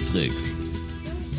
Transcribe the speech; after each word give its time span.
Cruistricks, 0.00 0.56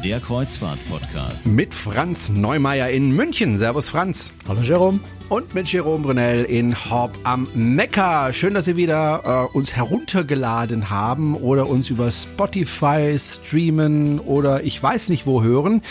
der 0.04 0.20
Kreuzfahrt-Podcast. 0.20 1.48
Mit 1.48 1.74
Franz 1.74 2.30
Neumeier 2.30 2.90
in 2.90 3.10
München. 3.10 3.58
Servus 3.58 3.90
Franz. 3.90 4.34
Hallo 4.48 4.62
Jerome. 4.62 5.00
Und 5.30 5.56
mit 5.56 5.72
Jerome 5.72 6.04
Brunel 6.04 6.44
in 6.44 6.76
Horb 6.76 7.18
am 7.24 7.48
Neckar. 7.56 8.34
Schön, 8.34 8.54
dass 8.54 8.66
Sie 8.66 8.76
wieder 8.76 9.50
äh, 9.52 9.58
uns 9.58 9.76
heruntergeladen 9.76 10.92
haben 10.92 11.36
oder 11.36 11.68
uns 11.68 11.90
über 11.90 12.12
Spotify 12.12 13.18
streamen 13.18 14.20
oder 14.20 14.64
ich 14.64 14.82
weiß 14.82 15.10
nicht 15.10 15.26
wo 15.26 15.42
hören. 15.42 15.82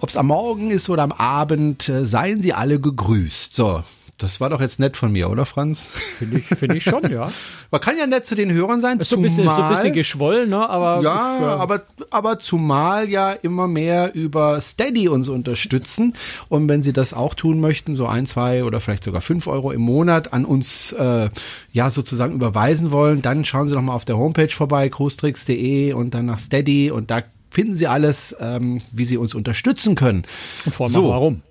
Ob 0.00 0.10
es 0.10 0.16
am 0.16 0.28
Morgen 0.28 0.70
ist 0.70 0.88
oder 0.88 1.02
am 1.02 1.12
Abend, 1.12 1.88
äh, 1.88 2.06
seien 2.06 2.42
Sie 2.42 2.52
alle 2.52 2.78
gegrüßt. 2.78 3.56
So, 3.56 3.82
das 4.22 4.40
war 4.40 4.50
doch 4.50 4.60
jetzt 4.60 4.78
nett 4.78 4.96
von 4.96 5.10
mir, 5.10 5.30
oder 5.30 5.46
Franz? 5.46 5.90
Finde 6.18 6.38
ich, 6.38 6.46
finde 6.46 6.76
ich 6.76 6.84
schon, 6.84 7.10
ja. 7.10 7.32
Man 7.70 7.80
kann 7.80 7.96
ja 7.96 8.06
nett 8.06 8.26
zu 8.26 8.34
den 8.34 8.52
Hörern 8.52 8.80
sein. 8.80 8.98
Ist 8.98 9.08
so 9.08 9.16
ein 9.16 9.22
bisschen, 9.22 9.46
so 9.46 9.50
ein 9.50 9.70
bisschen 9.70 9.92
geschwollen, 9.92 10.50
ne? 10.50 10.68
Aber 10.68 11.02
ja, 11.02 11.36
ich, 11.36 11.42
äh, 11.42 11.46
aber 11.46 11.82
aber 12.10 12.38
zumal 12.38 13.08
ja 13.08 13.32
immer 13.32 13.66
mehr 13.66 14.14
über 14.14 14.60
Steady 14.60 15.08
uns 15.08 15.28
unterstützen 15.28 16.14
und 16.48 16.68
wenn 16.68 16.82
Sie 16.82 16.92
das 16.92 17.14
auch 17.14 17.34
tun 17.34 17.60
möchten, 17.60 17.94
so 17.94 18.06
ein, 18.06 18.26
zwei 18.26 18.64
oder 18.64 18.80
vielleicht 18.80 19.04
sogar 19.04 19.22
fünf 19.22 19.46
Euro 19.46 19.72
im 19.72 19.80
Monat 19.80 20.32
an 20.32 20.44
uns 20.44 20.92
äh, 20.92 21.30
ja 21.72 21.90
sozusagen 21.90 22.34
überweisen 22.34 22.90
wollen, 22.90 23.22
dann 23.22 23.44
schauen 23.44 23.68
Sie 23.68 23.74
doch 23.74 23.82
mal 23.82 23.94
auf 23.94 24.04
der 24.04 24.18
Homepage 24.18 24.48
vorbei, 24.48 24.88
cruestricks.de 24.88 25.94
und 25.94 26.12
dann 26.14 26.26
nach 26.26 26.38
Steady 26.38 26.90
und 26.90 27.10
da 27.10 27.22
finden 27.50 27.74
Sie 27.74 27.86
alles, 27.86 28.36
ähm, 28.40 28.82
wie 28.92 29.04
Sie 29.04 29.16
uns 29.16 29.34
unterstützen 29.34 29.94
können. 29.94 30.24
Und 30.64 30.74
vor 30.74 30.86
allem 30.86 30.92
so. 30.92 31.08
warum. 31.08 31.42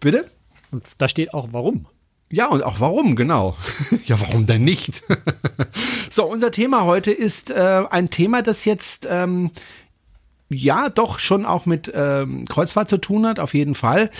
Bitte? 0.00 0.26
Und 0.74 0.84
da 0.98 1.06
steht 1.06 1.32
auch 1.32 1.50
warum. 1.52 1.86
Ja, 2.32 2.48
und 2.48 2.64
auch 2.64 2.80
warum, 2.80 3.14
genau. 3.14 3.56
ja, 4.06 4.20
warum 4.20 4.44
denn 4.44 4.64
nicht? 4.64 5.04
so, 6.10 6.26
unser 6.26 6.50
Thema 6.50 6.84
heute 6.84 7.12
ist 7.12 7.52
äh, 7.52 7.84
ein 7.88 8.10
Thema, 8.10 8.42
das 8.42 8.64
jetzt 8.64 9.06
ähm, 9.08 9.52
ja 10.48 10.88
doch 10.88 11.20
schon 11.20 11.46
auch 11.46 11.64
mit 11.64 11.92
ähm, 11.94 12.44
Kreuzfahrt 12.46 12.88
zu 12.88 12.98
tun 12.98 13.24
hat, 13.24 13.38
auf 13.38 13.54
jeden 13.54 13.76
Fall. 13.76 14.10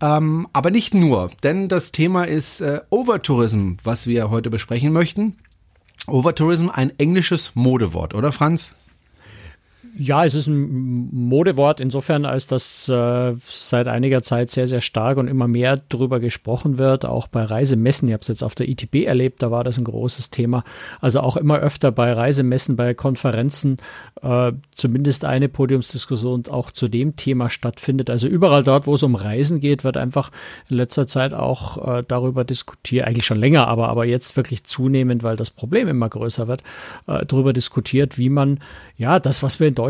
Ähm, 0.00 0.46
aber 0.52 0.70
nicht 0.70 0.94
nur, 0.94 1.32
denn 1.42 1.68
das 1.68 1.90
Thema 1.90 2.28
ist 2.28 2.60
äh, 2.60 2.80
Overtourism, 2.90 3.72
was 3.82 4.06
wir 4.06 4.30
heute 4.30 4.50
besprechen 4.50 4.92
möchten. 4.92 5.36
Overtourism, 6.06 6.68
ein 6.68 6.96
englisches 7.00 7.56
Modewort, 7.56 8.14
oder 8.14 8.30
Franz? 8.30 8.72
Ja, 9.96 10.24
es 10.24 10.34
ist 10.34 10.48
ein 10.48 11.08
Modewort 11.12 11.78
insofern, 11.78 12.24
als 12.24 12.48
dass 12.48 12.88
äh, 12.88 13.34
seit 13.48 13.86
einiger 13.86 14.24
Zeit 14.24 14.50
sehr, 14.50 14.66
sehr 14.66 14.80
stark 14.80 15.18
und 15.18 15.28
immer 15.28 15.46
mehr 15.46 15.82
darüber 15.88 16.18
gesprochen 16.18 16.78
wird, 16.78 17.04
auch 17.04 17.28
bei 17.28 17.44
Reisemessen. 17.44 18.08
Ich 18.08 18.12
habe 18.12 18.22
es 18.22 18.26
jetzt 18.26 18.42
auf 18.42 18.56
der 18.56 18.68
ITB 18.68 19.06
erlebt, 19.06 19.40
da 19.40 19.52
war 19.52 19.62
das 19.62 19.78
ein 19.78 19.84
großes 19.84 20.30
Thema. 20.30 20.64
Also 21.00 21.20
auch 21.20 21.36
immer 21.36 21.58
öfter 21.60 21.92
bei 21.92 22.12
Reisemessen, 22.12 22.74
bei 22.74 22.92
Konferenzen, 22.94 23.76
äh, 24.20 24.50
zumindest 24.74 25.24
eine 25.24 25.48
Podiumsdiskussion 25.48 26.46
auch 26.50 26.72
zu 26.72 26.88
dem 26.88 27.14
Thema 27.14 27.48
stattfindet. 27.48 28.10
Also 28.10 28.26
überall 28.26 28.64
dort, 28.64 28.88
wo 28.88 28.94
es 28.94 29.04
um 29.04 29.14
Reisen 29.14 29.60
geht, 29.60 29.84
wird 29.84 29.96
einfach 29.96 30.32
in 30.68 30.76
letzter 30.76 31.06
Zeit 31.06 31.32
auch 31.34 31.98
äh, 31.98 32.02
darüber 32.06 32.42
diskutiert, 32.42 33.06
eigentlich 33.06 33.26
schon 33.26 33.38
länger, 33.38 33.68
aber, 33.68 33.90
aber 33.90 34.06
jetzt 34.06 34.36
wirklich 34.36 34.64
zunehmend, 34.64 35.22
weil 35.22 35.36
das 35.36 35.52
Problem 35.52 35.86
immer 35.86 36.08
größer 36.08 36.48
wird, 36.48 36.64
äh, 37.06 37.24
darüber 37.24 37.52
diskutiert, 37.52 38.18
wie 38.18 38.28
man 38.28 38.58
ja 38.96 39.20
das, 39.20 39.44
was 39.44 39.60
wir 39.60 39.68
in 39.68 39.74
Deutschland 39.74 39.83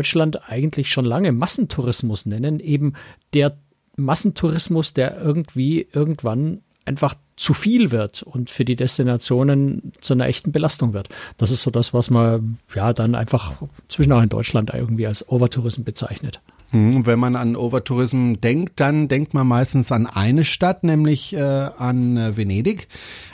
eigentlich 0.47 0.89
schon 0.89 1.05
lange 1.05 1.31
Massentourismus 1.31 2.25
nennen, 2.25 2.59
eben 2.59 2.93
der 3.33 3.57
Massentourismus, 3.97 4.93
der 4.93 5.21
irgendwie 5.21 5.87
irgendwann 5.91 6.61
einfach 6.85 7.15
zu 7.35 7.53
viel 7.53 7.91
wird 7.91 8.23
und 8.23 8.49
für 8.49 8.63
die 8.63 8.75
Destinationen 8.75 9.91
zu 9.99 10.13
einer 10.13 10.27
echten 10.27 10.51
Belastung 10.51 10.93
wird. 10.93 11.09
Das 11.37 11.51
ist 11.51 11.63
so 11.63 11.71
das, 11.71 11.93
was 11.93 12.09
man 12.09 12.59
ja 12.73 12.93
dann 12.93 13.15
einfach 13.15 13.53
zwischen 13.87 14.11
auch 14.13 14.21
in 14.21 14.29
Deutschland 14.29 14.71
irgendwie 14.73 15.07
als 15.07 15.27
Overtourism 15.27 15.83
bezeichnet. 15.83 16.39
Hm, 16.71 17.05
wenn 17.05 17.19
man 17.19 17.35
an 17.35 17.55
Overtourism 17.55 18.33
denkt, 18.35 18.79
dann 18.79 19.07
denkt 19.07 19.33
man 19.33 19.47
meistens 19.47 19.91
an 19.91 20.07
eine 20.07 20.43
Stadt, 20.43 20.83
nämlich 20.83 21.35
äh, 21.35 21.39
an 21.39 22.17
äh, 22.17 22.37
Venedig. 22.37 22.87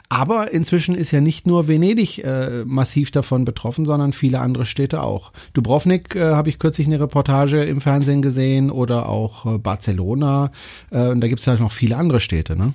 Aber 0.10 0.52
inzwischen 0.52 0.94
ist 0.94 1.12
ja 1.12 1.22
nicht 1.22 1.48
nur 1.48 1.70
Venedig 1.70 2.22
äh, 2.24 2.66
massiv 2.66 3.12
davon 3.12 3.46
betroffen, 3.46 3.86
sondern 3.86 4.12
viele 4.12 4.42
andere 4.42 4.66
Städte 4.66 5.04
auch. 5.04 5.32
Dubrovnik 5.54 6.16
äh, 6.16 6.34
habe 6.34 6.50
ich 6.50 6.60
kürzlich 6.60 6.88
eine 6.88 7.00
Reportage 7.00 7.64
im 7.64 7.80
Fernsehen 7.80 8.22
gesehen 8.22 8.72
oder 8.72 9.08
auch 9.08 9.46
äh, 9.46 9.58
Barcelona. 9.58 10.52
Äh, 10.90 11.08
und 11.08 11.22
da 11.22 11.30
gibt 11.30 11.40
es 11.40 11.48
halt 11.48 11.62
noch 11.62 11.72
viele 11.72 11.96
andere 11.96 12.20
Städte, 12.20 12.58
ne? 12.58 12.74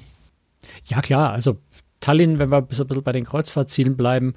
Ja, 0.87 1.03
klar. 1.03 1.33
Also 1.33 1.59
Tallinn, 2.01 2.39
wenn 2.39 2.51
wir 2.51 2.59
ein 2.59 2.67
bisschen 2.67 2.87
bei 2.87 3.13
den 3.13 3.25
Kreuzfahrtzielen 3.25 3.97
bleiben, 3.97 4.35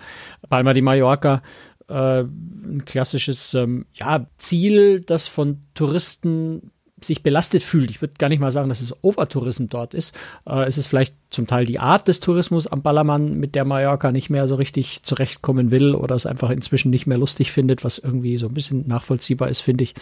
Palma 0.49 0.73
di 0.73 0.81
Mallorca, 0.81 1.41
äh, 1.89 2.21
ein 2.21 2.83
klassisches 2.85 3.53
ähm, 3.53 3.85
ja, 3.93 4.27
Ziel, 4.37 5.01
das 5.01 5.27
von 5.27 5.61
Touristen 5.73 6.71
sich 7.01 7.23
belastet 7.23 7.63
fühlt. 7.63 7.91
Ich 7.91 8.01
würde 8.01 8.15
gar 8.17 8.29
nicht 8.29 8.39
mal 8.39 8.51
sagen, 8.51 8.69
dass 8.69 8.81
es 8.81 9.03
Overtourism 9.03 9.67
dort 9.67 9.93
ist. 9.93 10.15
Äh, 10.45 10.65
es 10.65 10.77
ist 10.77 10.87
vielleicht 10.87 11.15
zum 11.29 11.45
Teil 11.45 11.65
die 11.65 11.79
Art 11.79 12.07
des 12.07 12.19
Tourismus 12.19 12.65
am 12.65 12.81
Ballermann, 12.81 13.39
mit 13.39 13.53
der 13.53 13.63
Mallorca 13.63 14.11
nicht 14.11 14.29
mehr 14.29 14.47
so 14.47 14.55
richtig 14.55 15.03
zurechtkommen 15.03 15.69
will 15.69 15.93
oder 15.93 16.15
es 16.15 16.25
einfach 16.25 16.49
inzwischen 16.49 16.89
nicht 16.89 17.05
mehr 17.05 17.19
lustig 17.19 17.51
findet, 17.51 17.83
was 17.83 17.99
irgendwie 17.99 18.37
so 18.37 18.47
ein 18.47 18.53
bisschen 18.53 18.87
nachvollziehbar 18.87 19.49
ist, 19.49 19.59
finde 19.59 19.83
ich. 19.83 19.93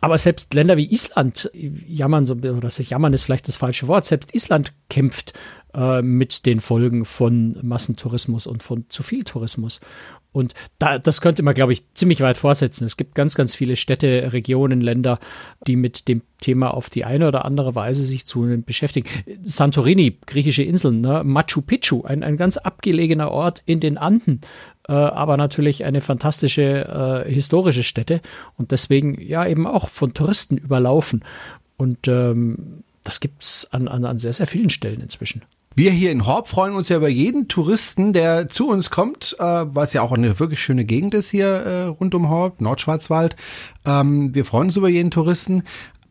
Aber 0.00 0.18
selbst 0.18 0.52
Länder 0.52 0.76
wie 0.76 0.92
Island 0.92 1.50
jammern 1.54 2.26
so, 2.26 2.34
oder 2.34 2.60
das 2.60 2.76
jammern 2.88 3.14
ist 3.14 3.24
vielleicht 3.24 3.48
das 3.48 3.56
falsche 3.56 3.88
Wort, 3.88 4.04
selbst 4.04 4.34
Island 4.34 4.72
kämpft 4.90 5.32
äh, 5.74 6.02
mit 6.02 6.44
den 6.44 6.60
Folgen 6.60 7.04
von 7.04 7.56
Massentourismus 7.62 8.46
und 8.46 8.62
von 8.62 8.84
zu 8.90 9.02
viel 9.02 9.24
Tourismus. 9.24 9.80
Und 10.32 10.54
da, 10.78 10.98
das 10.98 11.20
könnte 11.20 11.42
man, 11.42 11.54
glaube 11.54 11.72
ich, 11.72 11.84
ziemlich 11.94 12.20
weit 12.20 12.36
fortsetzen. 12.36 12.84
Es 12.84 12.96
gibt 12.96 13.14
ganz, 13.14 13.34
ganz 13.34 13.54
viele 13.54 13.76
Städte, 13.76 14.32
Regionen, 14.32 14.80
Länder, 14.80 15.18
die 15.66 15.76
mit 15.76 16.06
dem 16.06 16.22
Thema 16.40 16.74
auf 16.74 16.90
die 16.90 17.04
eine 17.04 17.28
oder 17.28 17.44
andere 17.44 17.74
Weise 17.74 18.04
sich 18.04 18.26
zu 18.26 18.62
beschäftigen. 18.64 19.08
Santorini, 19.44 20.18
griechische 20.26 20.62
Inseln, 20.62 21.00
ne? 21.00 21.22
Machu 21.24 21.62
Picchu, 21.62 22.02
ein, 22.02 22.22
ein 22.22 22.36
ganz 22.36 22.56
abgelegener 22.56 23.30
Ort 23.30 23.62
in 23.66 23.80
den 23.80 23.98
Anden, 23.98 24.40
äh, 24.88 24.92
aber 24.92 25.36
natürlich 25.36 25.84
eine 25.84 26.00
fantastische 26.00 27.24
äh, 27.26 27.32
historische 27.32 27.84
Stätte 27.84 28.20
und 28.56 28.72
deswegen 28.72 29.20
ja 29.20 29.46
eben 29.46 29.66
auch 29.66 29.88
von 29.88 30.14
Touristen 30.14 30.56
überlaufen. 30.56 31.22
Und 31.76 32.08
ähm, 32.08 32.84
das 33.04 33.20
gibt's 33.20 33.68
an, 33.72 33.88
an, 33.88 34.04
an 34.04 34.18
sehr, 34.18 34.32
sehr 34.32 34.46
vielen 34.46 34.70
Stellen 34.70 35.00
inzwischen. 35.00 35.42
Wir 35.76 35.92
hier 35.92 36.10
in 36.10 36.26
Horb 36.26 36.48
freuen 36.48 36.74
uns 36.74 36.88
ja 36.88 36.96
über 36.96 37.08
jeden 37.08 37.46
Touristen, 37.46 38.12
der 38.12 38.48
zu 38.48 38.68
uns 38.68 38.90
kommt, 38.90 39.36
äh, 39.38 39.44
was 39.44 39.92
ja 39.92 40.02
auch 40.02 40.12
eine 40.12 40.40
wirklich 40.40 40.60
schöne 40.60 40.84
Gegend 40.84 41.14
ist 41.14 41.30
hier 41.30 41.46
äh, 41.46 41.82
rund 41.84 42.14
um 42.14 42.28
Horb, 42.28 42.60
Nordschwarzwald. 42.60 43.36
Ähm, 43.86 44.34
wir 44.34 44.44
freuen 44.44 44.66
uns 44.66 44.76
über 44.76 44.88
jeden 44.88 45.12
Touristen. 45.12 45.62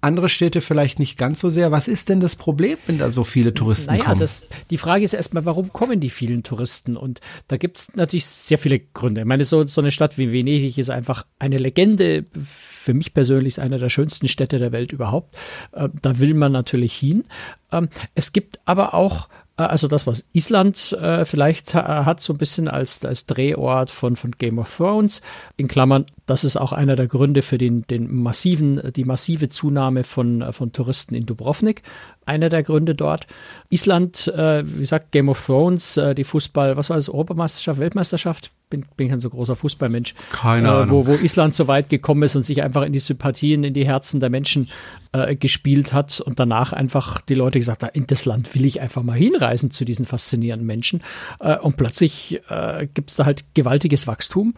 Andere 0.01 0.29
Städte 0.29 0.61
vielleicht 0.61 0.99
nicht 0.99 1.17
ganz 1.17 1.39
so 1.39 1.49
sehr. 1.49 1.71
Was 1.71 1.87
ist 1.87 2.09
denn 2.09 2.19
das 2.19 2.35
Problem, 2.35 2.77
wenn 2.87 2.97
da 2.97 3.11
so 3.11 3.23
viele 3.23 3.53
Touristen 3.53 3.91
naja, 3.91 4.05
kommen? 4.05 4.19
Das, 4.19 4.43
die 4.69 4.77
Frage 4.77 5.03
ist 5.03 5.13
erstmal, 5.13 5.45
warum 5.45 5.73
kommen 5.73 5.99
die 5.99 6.09
vielen 6.09 6.43
Touristen? 6.43 6.95
Und 6.95 7.19
da 7.47 7.57
gibt 7.57 7.77
es 7.77 7.95
natürlich 7.95 8.25
sehr 8.25 8.57
viele 8.57 8.79
Gründe. 8.79 9.21
Ich 9.21 9.27
meine, 9.27 9.45
so, 9.45 9.67
so 9.67 9.81
eine 9.81 9.91
Stadt 9.91 10.17
wie 10.17 10.31
Venedig 10.31 10.77
ist 10.77 10.89
einfach 10.89 11.25
eine 11.37 11.57
Legende. 11.57 12.25
Für 12.33 12.93
mich 12.93 13.13
persönlich 13.13 13.55
ist 13.55 13.59
eine 13.59 13.77
der 13.77 13.89
schönsten 13.89 14.27
Städte 14.27 14.57
der 14.57 14.71
Welt 14.71 14.91
überhaupt. 14.91 15.35
Äh, 15.73 15.89
da 16.01 16.19
will 16.19 16.33
man 16.33 16.51
natürlich 16.51 16.95
hin. 16.95 17.25
Ähm, 17.71 17.89
es 18.15 18.31
gibt 18.31 18.59
aber 18.65 18.93
auch 18.93 19.27
also 19.67 19.87
das, 19.87 20.07
was 20.07 20.27
Island 20.33 20.97
äh, 21.01 21.25
vielleicht 21.25 21.73
ha 21.75 22.05
hat, 22.05 22.21
so 22.21 22.33
ein 22.33 22.37
bisschen 22.37 22.67
als, 22.67 23.03
als 23.03 23.25
Drehort 23.25 23.89
von, 23.89 24.15
von 24.15 24.31
Game 24.31 24.59
of 24.59 24.75
Thrones. 24.75 25.21
In 25.57 25.67
Klammern, 25.67 26.05
das 26.25 26.43
ist 26.43 26.57
auch 26.57 26.71
einer 26.71 26.95
der 26.95 27.07
Gründe 27.07 27.41
für 27.41 27.57
den, 27.57 27.85
den 27.87 28.13
massiven, 28.13 28.91
die 28.95 29.05
massive 29.05 29.49
Zunahme 29.49 30.03
von, 30.03 30.53
von 30.53 30.71
Touristen 30.71 31.15
in 31.15 31.25
Dubrovnik. 31.25 31.83
Einer 32.29 32.49
der 32.49 32.63
Gründe 32.63 32.93
dort. 32.93 33.25
Island, 33.69 34.27
äh, 34.27 34.63
wie 34.65 34.81
gesagt, 34.81 35.11
Game 35.11 35.29
of 35.29 35.43
Thrones, 35.43 35.97
äh, 35.97 36.13
die 36.13 36.23
Fußball, 36.23 36.77
was 36.77 36.89
war 36.89 36.97
das, 36.97 37.09
Europameisterschaft, 37.09 37.79
Weltmeisterschaft? 37.79 38.51
Bin, 38.69 38.85
bin 38.95 39.09
kein 39.09 39.19
so 39.19 39.31
großer 39.31 39.55
Fußballmensch. 39.55 40.13
Keine 40.31 40.67
äh, 40.67 40.71
Ahnung. 40.71 40.89
Wo, 40.91 41.07
wo 41.07 41.13
Island 41.15 41.55
so 41.55 41.67
weit 41.67 41.89
gekommen 41.89 42.21
ist 42.21 42.35
und 42.35 42.43
sich 42.43 42.61
einfach 42.61 42.83
in 42.83 42.93
die 42.93 42.99
Sympathien, 42.99 43.63
in 43.63 43.73
die 43.73 43.85
Herzen 43.85 44.19
der 44.19 44.29
Menschen 44.29 44.69
äh, 45.11 45.35
gespielt 45.35 45.91
hat 45.91 46.21
und 46.21 46.39
danach 46.39 46.71
einfach 46.71 47.19
die 47.21 47.33
Leute 47.33 47.57
gesagt 47.57 47.81
haben, 47.81 47.93
in 47.93 48.05
das 48.05 48.25
Land 48.25 48.53
will 48.53 48.65
ich 48.65 48.79
einfach 48.79 49.01
mal 49.01 49.17
hinreisen 49.17 49.71
zu 49.71 49.85
diesen 49.85 50.05
faszinierenden 50.05 50.67
Menschen. 50.67 51.01
Äh, 51.39 51.57
und 51.57 51.77
plötzlich 51.77 52.41
äh, 52.49 52.87
gibt 52.93 53.09
es 53.09 53.15
da 53.15 53.25
halt 53.25 53.45
gewaltiges 53.55 54.05
Wachstum, 54.05 54.53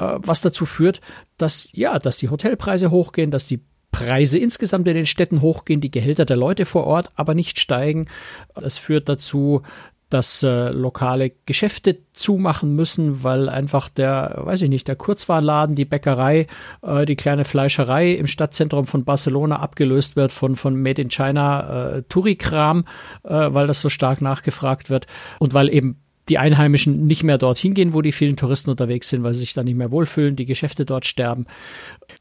was 0.00 0.42
dazu 0.42 0.64
führt, 0.64 1.00
dass 1.38 1.68
ja, 1.72 1.98
dass 1.98 2.18
die 2.18 2.28
Hotelpreise 2.28 2.92
hochgehen, 2.92 3.32
dass 3.32 3.46
die 3.46 3.60
Preise 3.90 4.38
insgesamt 4.38 4.86
in 4.88 4.94
den 4.94 5.06
Städten 5.06 5.40
hochgehen, 5.40 5.80
die 5.80 5.90
Gehälter 5.90 6.24
der 6.24 6.36
Leute 6.36 6.66
vor 6.66 6.86
Ort 6.86 7.10
aber 7.14 7.34
nicht 7.34 7.58
steigen. 7.58 8.08
Das 8.54 8.78
führt 8.78 9.08
dazu, 9.08 9.62
dass 10.10 10.42
äh, 10.42 10.70
lokale 10.70 11.32
Geschäfte 11.44 11.98
zumachen 12.14 12.74
müssen, 12.74 13.22
weil 13.22 13.48
einfach 13.48 13.88
der, 13.88 14.38
weiß 14.38 14.62
ich 14.62 14.70
nicht, 14.70 14.88
der 14.88 14.96
Kurzwarenladen, 14.96 15.74
die 15.74 15.84
Bäckerei, 15.84 16.46
äh, 16.82 17.04
die 17.04 17.16
kleine 17.16 17.44
Fleischerei 17.44 18.12
im 18.12 18.26
Stadtzentrum 18.26 18.86
von 18.86 19.04
Barcelona 19.04 19.58
abgelöst 19.58 20.16
wird 20.16 20.32
von, 20.32 20.56
von 20.56 20.80
Made 20.80 21.02
in 21.02 21.10
China 21.10 21.96
äh, 21.96 22.02
Touri-Kram, 22.08 22.84
äh, 23.24 23.28
weil 23.28 23.66
das 23.66 23.82
so 23.82 23.90
stark 23.90 24.22
nachgefragt 24.22 24.88
wird 24.88 25.06
und 25.40 25.52
weil 25.52 25.72
eben 25.72 26.00
die 26.30 26.38
Einheimischen 26.38 27.06
nicht 27.06 27.22
mehr 27.22 27.38
dorthin 27.38 27.74
gehen, 27.74 27.92
wo 27.94 28.02
die 28.02 28.12
vielen 28.12 28.36
Touristen 28.36 28.70
unterwegs 28.70 29.08
sind, 29.08 29.22
weil 29.22 29.34
sie 29.34 29.40
sich 29.40 29.54
da 29.54 29.62
nicht 29.62 29.76
mehr 29.76 29.90
wohlfühlen, 29.90 30.36
die 30.36 30.46
Geschäfte 30.46 30.84
dort 30.84 31.06
sterben. 31.06 31.46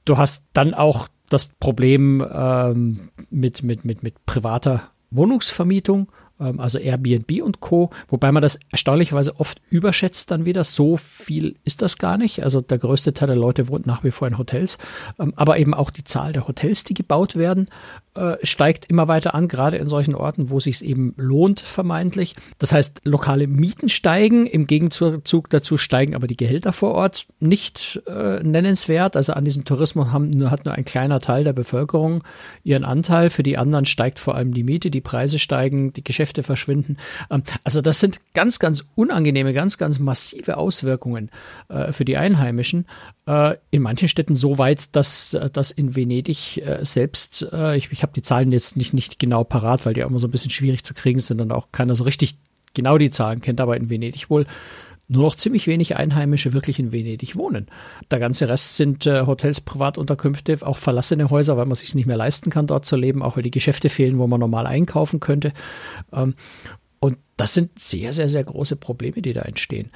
Du 0.06 0.18
hast 0.18 0.48
dann 0.54 0.74
auch 0.74 1.08
das 1.30 1.46
Problem 1.46 2.26
ähm, 2.32 3.10
mit, 3.30 3.64
mit, 3.64 3.86
mit, 3.86 4.04
mit 4.04 4.26
privater 4.26 4.92
Wohnungsvermietung 5.12 6.10
also 6.38 6.80
Airbnb 6.80 7.42
und 7.42 7.60
Co., 7.60 7.90
wobei 8.08 8.32
man 8.32 8.42
das 8.42 8.60
erstaunlicherweise 8.72 9.40
oft 9.40 9.62
überschätzt 9.70 10.32
dann 10.32 10.46
wieder. 10.46 10.64
So 10.64 10.98
viel 10.98 11.56
ist 11.64 11.82
das 11.82 11.98
gar 11.98 12.18
nicht. 12.18 12.44
Also 12.44 12.62
der 12.62 12.78
größte 12.78 13.14
Teil 13.14 13.28
der 13.28 13.36
Leute 13.36 13.68
wohnt 13.68 13.88
nach 13.88 14.04
wie 14.04 14.12
vor 14.12 14.28
in 14.28 14.38
Hotels, 14.38 14.78
ähm, 15.20 15.34
aber 15.36 15.58
eben 15.58 15.74
auch 15.74 15.90
die 15.90 16.04
Zahl 16.04 16.34
der 16.34 16.48
Hotels, 16.48 16.84
die 16.84 16.94
gebaut 16.94 17.36
werden, 17.36 17.68
äh, 18.18 18.38
steigt 18.44 18.86
immer 18.88 19.08
weiter 19.08 19.36
an, 19.36 19.48
gerade 19.48 19.78
in 19.78 19.88
solchen 19.88 20.16
Orten, 20.16 20.50
wo 20.50 20.60
sich 20.60 20.84
eben 20.84 21.14
lohnt, 21.18 21.60
vermeintlich. 21.62 22.36
Das 22.58 22.72
heißt, 22.72 23.02
lokale 23.04 23.48
Mieten 23.48 23.90
steigen, 23.90 24.48
im 24.48 24.68
Gegenzug 24.68 25.50
dazu 25.50 25.78
steigen 25.78 26.16
aber 26.16 26.28
die 26.28 26.38
Gehälter 26.38 26.74
vor 26.74 26.96
Ort 26.96 27.28
nicht 27.40 28.02
äh, 28.08 28.42
nennenswert. 28.44 29.16
Also 29.16 29.34
an 29.34 29.46
diesem 29.46 29.66
Tourismus 29.66 30.12
haben, 30.12 30.50
hat 30.50 30.66
nur 30.66 30.74
ein 30.74 30.86
kleiner 30.86 31.20
Teil 31.20 31.44
der 31.44 31.54
Bevölkerung 31.54 32.24
ihren 32.64 32.84
Anteil. 32.84 33.30
Für 33.30 33.44
die 33.44 33.58
anderen 33.58 33.86
steigt 33.86 34.20
vor 34.20 34.36
allem 34.36 34.54
die 34.54 34.64
Miete, 34.64 34.90
die 34.90 35.02
Preise 35.02 35.40
steigen, 35.40 35.94
die 35.94 36.04
Geschäfte 36.04 36.27
verschwinden. 36.44 36.98
Ähm, 37.30 37.44
also 37.64 37.82
das 37.82 38.00
sind 38.00 38.20
ganz, 38.34 38.60
ganz 38.60 38.86
unangenehme, 38.96 39.54
ganz, 39.54 39.78
ganz 39.78 40.00
massive 40.00 40.58
Auswirkungen 40.58 41.30
äh, 41.70 41.92
für 41.92 42.06
die 42.06 42.18
Einheimischen. 42.18 42.86
Äh, 43.26 43.56
in 43.72 43.82
manchen 43.82 44.08
Städten 44.08 44.36
so 44.36 44.58
weit, 44.58 44.96
dass, 44.96 45.34
äh, 45.34 45.50
dass 45.50 45.72
in 45.72 45.96
Venedig 45.96 46.62
selbst, 46.82 47.48
ich, 47.76 47.92
ich 47.92 48.04
habe 48.04 48.14
die 48.14 48.22
Zahlen 48.22 48.52
jetzt 48.52 48.78
nicht, 48.78 48.94
nicht 48.94 49.20
genau 49.20 49.44
parat, 49.44 49.86
weil 49.86 49.94
die 49.94 50.04
auch 50.04 50.10
immer 50.10 50.20
so 50.20 50.28
ein 50.28 50.32
bisschen 50.32 50.52
schwierig 50.52 50.84
zu 50.84 50.94
kriegen 50.94 51.20
sind 51.20 51.42
und 51.42 51.52
auch 51.52 51.72
keiner 51.72 51.96
so 51.96 52.04
richtig 52.04 52.38
genau 52.74 52.98
die 52.98 53.10
Zahlen 53.10 53.42
kennt, 53.42 53.60
aber 53.62 53.78
in 53.78 53.90
Venedig 53.90 54.30
wohl 54.30 54.46
nur 55.08 55.24
noch 55.24 55.36
ziemlich 55.36 55.68
wenig 55.68 55.96
Einheimische 55.96 56.54
wirklich 56.54 56.80
in 56.80 56.92
Venedig 56.92 57.36
wohnen. 57.36 57.68
Der 58.12 58.20
ganze 58.20 58.50
Rest 58.50 58.76
sind 58.76 59.06
äh, 59.06 59.26
Hotels, 59.26 59.62
Privatunterkünfte, 59.62 60.58
auch 60.66 60.78
verlassene 60.78 61.30
Häuser, 61.30 61.56
weil 61.56 61.66
man 61.66 61.76
sich 61.76 61.96
nicht 61.96 62.08
mehr 62.08 62.18
leisten 62.18 62.50
kann, 62.50 62.68
dort 62.68 62.86
zu 62.86 62.98
leben, 62.98 63.24
auch 63.24 63.38
weil 63.38 63.44
die 63.44 63.52
Geschäfte 63.52 63.90
fehlen, 63.90 64.20
wo 64.20 64.28
man 64.28 64.40
normal 64.40 64.68
einkaufen 64.68 65.20
könnte. 65.20 65.54
Ähm, 66.12 66.36
und 67.00 67.18
das 67.38 67.54
sind 67.54 67.78
sehr, 67.78 68.14
sehr, 68.14 68.30
sehr 68.30 68.44
große 68.44 68.76
Probleme, 68.76 69.22
die 69.22 69.34
da 69.34 69.42
entstehen. 69.42 69.92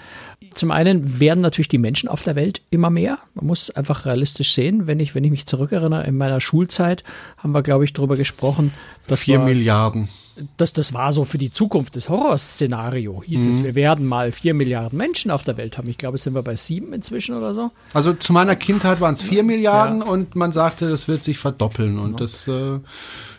Zum 0.54 0.70
einen 0.70 1.20
werden 1.20 1.42
natürlich 1.42 1.70
die 1.70 1.80
Menschen 1.80 2.08
auf 2.08 2.22
der 2.22 2.36
Welt 2.36 2.62
immer 2.70 2.92
mehr. 2.92 3.18
Man 3.34 3.48
muss 3.48 3.72
einfach 3.72 4.06
realistisch 4.06 4.54
sehen. 4.54 4.86
Wenn 4.86 5.00
ich, 5.00 5.16
wenn 5.16 5.24
ich 5.24 5.32
mich 5.32 5.48
zurückerinnere, 5.48 6.06
in 6.06 6.18
meiner 6.18 6.40
Schulzeit 6.40 7.04
haben 7.38 7.54
wir, 7.54 7.64
glaube 7.64 7.84
ich, 7.86 7.94
darüber 7.94 8.16
gesprochen, 8.16 8.72
dass 9.08 9.22
vier 9.22 9.40
Milliarden. 9.40 10.08
Das, 10.58 10.74
das 10.74 10.94
war 10.94 11.14
so 11.14 11.26
für 11.26 11.40
die 11.40 11.52
Zukunft 11.52 11.96
das 11.96 12.10
Horrorszenario. 12.10 13.24
Hieß 13.26 13.42
mhm. 13.42 13.50
es, 13.50 13.64
wir 13.64 13.76
werden 13.76 14.06
mal 14.06 14.32
vier 14.32 14.54
Milliarden 14.54 14.98
Menschen 14.98 15.32
auf 15.32 15.44
der 15.44 15.58
Welt 15.58 15.80
haben. 15.80 15.90
Ich 15.90 15.98
glaube, 15.98 16.20
sind 16.20 16.36
wir 16.36 16.44
bei 16.44 16.56
sieben 16.56 16.94
inzwischen 16.94 17.36
oder 17.36 17.56
so. 17.56 17.72
Also 17.94 18.14
zu 18.14 18.34
meiner 18.34 18.56
Kindheit 18.56 19.02
waren 19.02 19.16
es 19.16 19.22
vier 19.22 19.44
Milliarden 19.44 20.02
ja. 20.02 20.08
und 20.08 20.36
man 20.36 20.52
sagte, 20.52 20.90
das 20.90 21.08
wird 21.08 21.24
sich 21.24 21.40
verdoppeln. 21.40 21.98
Und 21.98 22.12
ja. 22.12 22.18
das 22.18 22.48
äh, 22.48 22.80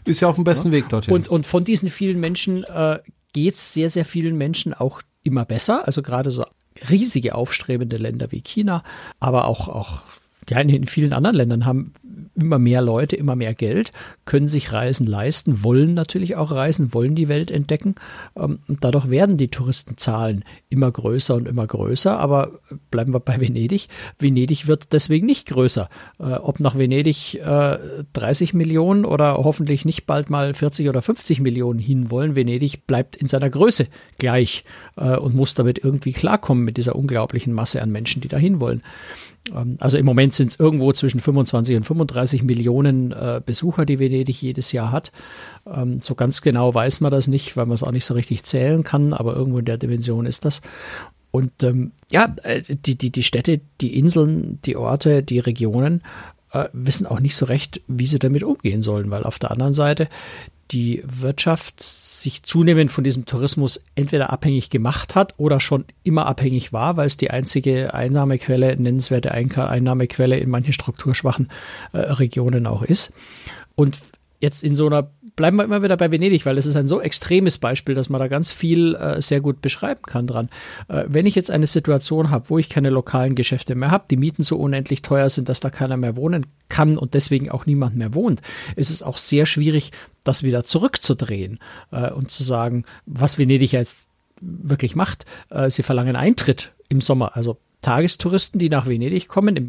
ist 0.04 0.20
ja 0.20 0.28
auf 0.28 0.34
dem 0.34 0.44
besten 0.44 0.68
ja. 0.68 0.78
Weg 0.78 0.88
dorthin. 0.88 1.14
Und, 1.14 1.28
und 1.28 1.46
von 1.46 1.64
diesen 1.64 1.88
vielen 1.88 2.18
Menschen 2.18 2.64
äh, 2.64 2.98
geht 3.32 3.55
es 3.55 3.73
sehr, 3.73 3.90
sehr 3.90 4.05
vielen 4.05 4.37
Menschen 4.37 4.75
auch 4.75 5.02
immer 5.23 5.44
besser. 5.44 5.87
Also 5.87 6.02
gerade 6.02 6.31
so 6.31 6.44
riesige 6.88 7.34
aufstrebende 7.34 7.96
Länder 7.96 8.32
wie 8.32 8.43
China, 8.43 8.82
aber 9.20 9.46
auch, 9.46 9.69
auch 9.69 10.02
ja, 10.49 10.58
in 10.61 10.87
vielen 10.87 11.12
anderen 11.12 11.37
Ländern 11.37 11.64
haben 11.64 11.94
immer 12.34 12.58
mehr 12.58 12.82
Leute, 12.82 13.17
immer 13.17 13.37
mehr 13.37 13.55
Geld, 13.55 13.93
können 14.25 14.49
sich 14.49 14.73
Reisen 14.73 15.06
leisten, 15.06 15.62
wollen 15.62 15.94
natürlich 15.94 16.37
auch 16.37 16.50
reisen, 16.50 16.94
wollen 16.94 17.14
die 17.14 17.29
Welt 17.29 17.50
entdecken. 17.50 17.94
Ähm, 18.37 18.61
dadurch 18.69 19.11
werden 19.11 19.37
die 19.37 19.49
Touristenzahlen 19.49 20.44
immer 20.69 20.90
größer 20.90 21.34
und 21.34 21.46
immer 21.46 21.67
größer. 21.67 22.19
Aber 22.19 22.61
bleiben 22.90 23.12
wir 23.12 23.20
bei 23.20 23.40
Venedig. 23.40 23.88
Venedig 24.19 24.67
wird 24.67 24.93
deswegen 24.93 25.26
nicht 25.26 25.49
größer. 25.49 25.88
Äh, 26.19 26.34
ob 26.34 26.61
nach 26.61 26.76
Venedig 26.76 27.40
30 27.43 28.52
äh, 28.52 28.56
Millionen 28.56 29.05
oder 29.05 29.34
hoffentlich 29.34 29.84
nicht 29.84 30.06
bald 30.06 30.31
mal 30.31 30.55
40 30.55 30.88
oder 30.88 31.02
50 31.02 31.40
Millionen 31.40 31.79
hinwollen, 31.79 32.37
Venedig 32.37 32.87
bleibt 32.87 33.17
in 33.17 33.29
seiner 33.29 33.50
Größe 33.50 33.87
gleich 34.19 34.64
äh, 34.96 35.17
und 35.17 35.34
muss 35.34 35.55
damit 35.55 35.82
irgendwie 35.84 36.12
klarkommen 36.12 36.64
mit 36.64 36.76
dieser 36.76 36.96
unglaublichen 36.96 37.52
Masse 37.52 37.82
an 37.82 37.90
Menschen, 37.90 38.23
die 38.23 38.29
da 38.29 38.38
hinwollen. 38.38 38.82
Ähm, 39.54 39.76
also 39.80 39.98
im 39.98 40.06
Moment 40.06 40.34
sind 40.34 40.50
es 40.50 40.60
irgendwo 40.60 40.92
zwischen 40.92 41.20
25 41.20 41.76
und 41.76 41.84
35 41.84 42.42
Millionen 42.42 43.12
äh, 43.12 43.40
Besucher, 43.44 43.86
die 43.86 43.98
Venedig 43.98 44.40
jedes 44.40 44.72
Jahr 44.72 44.92
hat. 44.92 45.12
Ähm, 45.66 46.00
so 46.00 46.14
ganz 46.14 46.42
genau 46.42 46.74
weiß 46.74 47.00
man 47.00 47.10
das 47.10 47.26
nicht, 47.26 47.56
weil 47.56 47.66
man 47.66 47.74
es 47.74 47.82
auch 47.82 47.92
nicht 47.92 48.04
so 48.04 48.14
richtig 48.14 48.44
zählen 48.44 48.84
kann, 48.84 49.12
aber 49.12 49.34
irgendwo 49.34 49.58
in 49.58 49.64
der 49.64 49.78
Dimension 49.78 50.26
ist 50.26 50.44
das. 50.44 50.62
Und 51.30 51.62
ähm, 51.62 51.92
ja, 52.10 52.34
äh, 52.42 52.62
die, 52.62 52.96
die, 52.96 53.10
die 53.10 53.22
Städte, 53.22 53.60
die 53.80 53.98
Inseln, 53.98 54.60
die 54.64 54.76
Orte, 54.76 55.22
die 55.22 55.38
Regionen 55.38 56.02
äh, 56.52 56.68
wissen 56.72 57.06
auch 57.06 57.20
nicht 57.20 57.36
so 57.36 57.46
recht, 57.46 57.80
wie 57.88 58.06
sie 58.06 58.18
damit 58.18 58.44
umgehen 58.44 58.82
sollen, 58.82 59.10
weil 59.10 59.24
auf 59.24 59.38
der 59.38 59.50
anderen 59.50 59.74
Seite 59.74 60.08
die 60.70 61.02
Wirtschaft 61.04 61.82
sich 61.82 62.42
zunehmend 62.42 62.90
von 62.90 63.04
diesem 63.04 63.26
Tourismus 63.26 63.82
entweder 63.94 64.30
abhängig 64.30 64.70
gemacht 64.70 65.14
hat 65.14 65.34
oder 65.36 65.60
schon 65.60 65.84
immer 66.02 66.26
abhängig 66.26 66.72
war, 66.72 66.96
weil 66.96 67.06
es 67.06 67.16
die 67.16 67.30
einzige 67.30 67.92
Einnahmequelle, 67.92 68.76
nennenswerte 68.76 69.32
Einnahmequelle 69.32 70.38
in 70.38 70.48
manchen 70.48 70.72
strukturschwachen 70.72 71.50
äh, 71.92 71.98
Regionen 71.98 72.66
auch 72.66 72.82
ist. 72.82 73.12
Und 73.74 73.98
jetzt 74.40 74.62
in 74.62 74.76
so 74.76 74.86
einer 74.86 75.10
bleiben 75.37 75.56
wir 75.56 75.64
immer 75.64 75.82
wieder 75.82 75.96
bei 75.96 76.11
Venedig, 76.11 76.46
weil 76.46 76.58
es 76.58 76.67
ist 76.67 76.76
ein 76.76 76.87
so 76.87 77.00
extremes 77.00 77.58
Beispiel, 77.58 77.94
dass 77.94 78.08
man 78.08 78.20
da 78.20 78.29
ganz 78.29 78.50
viel 78.50 78.94
äh, 78.94 79.20
sehr 79.23 79.40
gut 79.40 79.62
beschreiben 79.62 80.02
kann 80.02 80.26
dran. 80.26 80.49
Äh, 80.88 81.05
wenn 81.08 81.26
ich 81.26 81.34
jetzt 81.34 81.50
eine 81.50 81.67
Situation 81.67 82.31
habe, 82.31 82.50
wo 82.50 82.58
ich 82.58 82.69
keine 82.69 82.90
lokalen 82.90 83.34
Geschäfte 83.34 83.75
mehr 83.75 83.90
habe, 83.90 84.05
die 84.11 84.17
Mieten 84.17 84.43
so 84.43 84.56
unendlich 84.56 85.02
teuer 85.02 85.29
sind, 85.29 85.49
dass 85.49 85.61
da 85.61 85.70
keiner 85.70 85.96
mehr 85.96 86.17
wohnen 86.17 86.46
kann 86.69 86.96
und 86.96 87.14
deswegen 87.14 87.50
auch 87.50 87.67
niemand 87.67 87.96
mehr 87.96 88.14
wohnt, 88.14 88.43
ist 88.76 88.90
es 88.90 89.02
auch 89.02 89.17
sehr 89.17 89.46
schwierig, 89.46 89.93
das 90.25 90.43
wieder 90.43 90.64
zurückzudrehen 90.64 91.58
äh, 91.90 92.11
und 92.11 92.31
zu 92.31 92.43
sagen, 92.43 92.84
was 93.06 93.38
Venedig 93.38 93.73
jetzt 93.73 94.08
wirklich 94.40 94.96
macht. 94.96 95.25
Äh, 95.50 95.70
sie 95.70 95.82
verlangen 95.82 96.17
Eintritt 96.17 96.73
im 96.88 97.00
Sommer, 97.00 97.37
also 97.37 97.58
Tagestouristen, 97.82 98.61
die 98.61 98.69
nach 98.69 98.87
Venedig 98.87 99.26
kommen. 99.26 99.69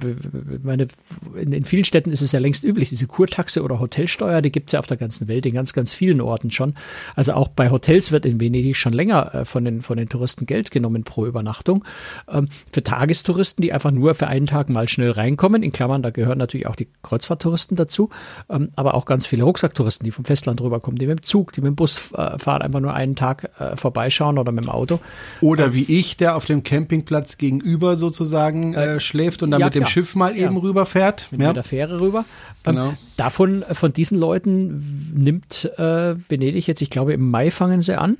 Meine, 0.62 0.88
in, 1.36 1.51
in, 1.51 1.65
vielen 1.65 1.83
Städten 1.83 2.12
ist 2.12 2.21
es 2.21 2.31
ja 2.31 2.39
längst 2.39 2.63
üblich, 2.63 2.89
diese 2.89 3.07
Kurtaxe 3.07 3.63
oder 3.63 3.80
Hotelsteuer, 3.80 4.42
die 4.44 4.51
gibt 4.51 4.69
es 4.69 4.74
ja 4.74 4.80
auf 4.80 4.86
der 4.86 4.98
ganzen 4.98 5.27
Welt, 5.27 5.48
in 5.48 5.54
ganz, 5.56 5.74
ganz 5.74 5.95
vielen 5.95 6.22
Orten 6.22 6.51
schon. 6.51 6.75
Also 7.15 7.34
auch 7.34 7.48
bei 7.48 7.72
Hotels 7.72 8.12
wird 8.12 8.27
in 8.27 8.39
Venedig 8.39 8.77
schon 8.77 8.93
länger 8.93 9.34
äh, 9.34 9.46
von, 9.46 9.65
den, 9.65 9.82
von 9.82 9.98
den 9.98 10.10
Touristen 10.10 10.46
Geld 10.46 10.70
genommen 10.70 11.03
pro 11.03 11.25
Übernachtung. 11.25 11.84
Ähm, 12.32 12.50
für 12.72 12.84
Tagestouristen, 12.84 13.63
die 13.63 13.74
einfach 13.74 13.89
nur 13.89 14.13
für 14.13 14.27
einen 14.27 14.46
Tag 14.46 14.70
mal 14.70 14.88
schnell 14.88 15.12
reinkommen, 15.12 15.63
in 15.63 15.72
Klammern, 15.72 16.03
da 16.03 16.12
gehören 16.12 16.38
natürlich 16.38 16.67
auch 16.67 16.75
die 16.75 16.89
Kreuzfahrttouristen 17.01 17.75
dazu, 17.75 18.12
ähm, 18.48 18.70
aber 18.75 18.93
auch 18.93 19.05
ganz 19.05 19.25
viele 19.25 19.43
Rucksacktouristen, 19.43 20.05
die 20.05 20.12
vom 20.12 20.25
Festland 20.25 20.62
rüberkommen, 20.62 21.00
die 21.00 21.08
mit 21.08 21.20
dem 21.20 21.24
Zug, 21.24 21.51
die 21.53 21.62
mit 21.62 21.70
dem 21.70 21.75
Bus 21.75 22.12
äh, 22.13 22.38
fahren, 22.38 22.62
einfach 22.62 22.79
nur 22.79 22.93
einen 22.93 23.15
Tag 23.15 23.50
äh, 23.58 23.75
vorbeischauen 23.75 24.38
oder 24.38 24.51
mit 24.51 24.65
dem 24.65 24.70
Auto. 24.70 25.00
Oder 25.41 25.65
ähm, 25.65 25.74
wie 25.74 25.86
ich, 26.00 26.15
der 26.15 26.36
auf 26.36 26.46
dem 26.46 26.62
Campingplatz 26.62 27.39
gegenüber 27.39 27.96
sozusagen 28.03 28.74
äh, 28.74 29.00
schläft 29.00 29.41
und 29.43 29.51
dann 29.51 29.62
ja, 29.62 29.67
mit 29.67 29.75
dem 29.75 29.86
Schiff 29.86 30.15
mal 30.15 30.36
eben 30.36 30.57
rüberfährt. 30.57 31.27
Mit, 31.31 31.39
mit 31.39 31.55
der 31.55 31.63
Fähre 31.63 32.00
rüber. 32.00 32.25
Ähm, 32.65 32.75
genau. 32.75 32.93
Davon, 33.17 33.63
von 33.72 33.93
diesen 33.93 34.19
Leuten 34.19 35.13
nimmt 35.15 35.72
äh, 35.77 36.15
Venedig 36.29 36.67
jetzt, 36.67 36.81
ich 36.81 36.89
glaube, 36.89 37.13
im 37.13 37.29
Mai 37.29 37.51
fangen 37.51 37.81
sie 37.81 37.98
an. 37.98 38.17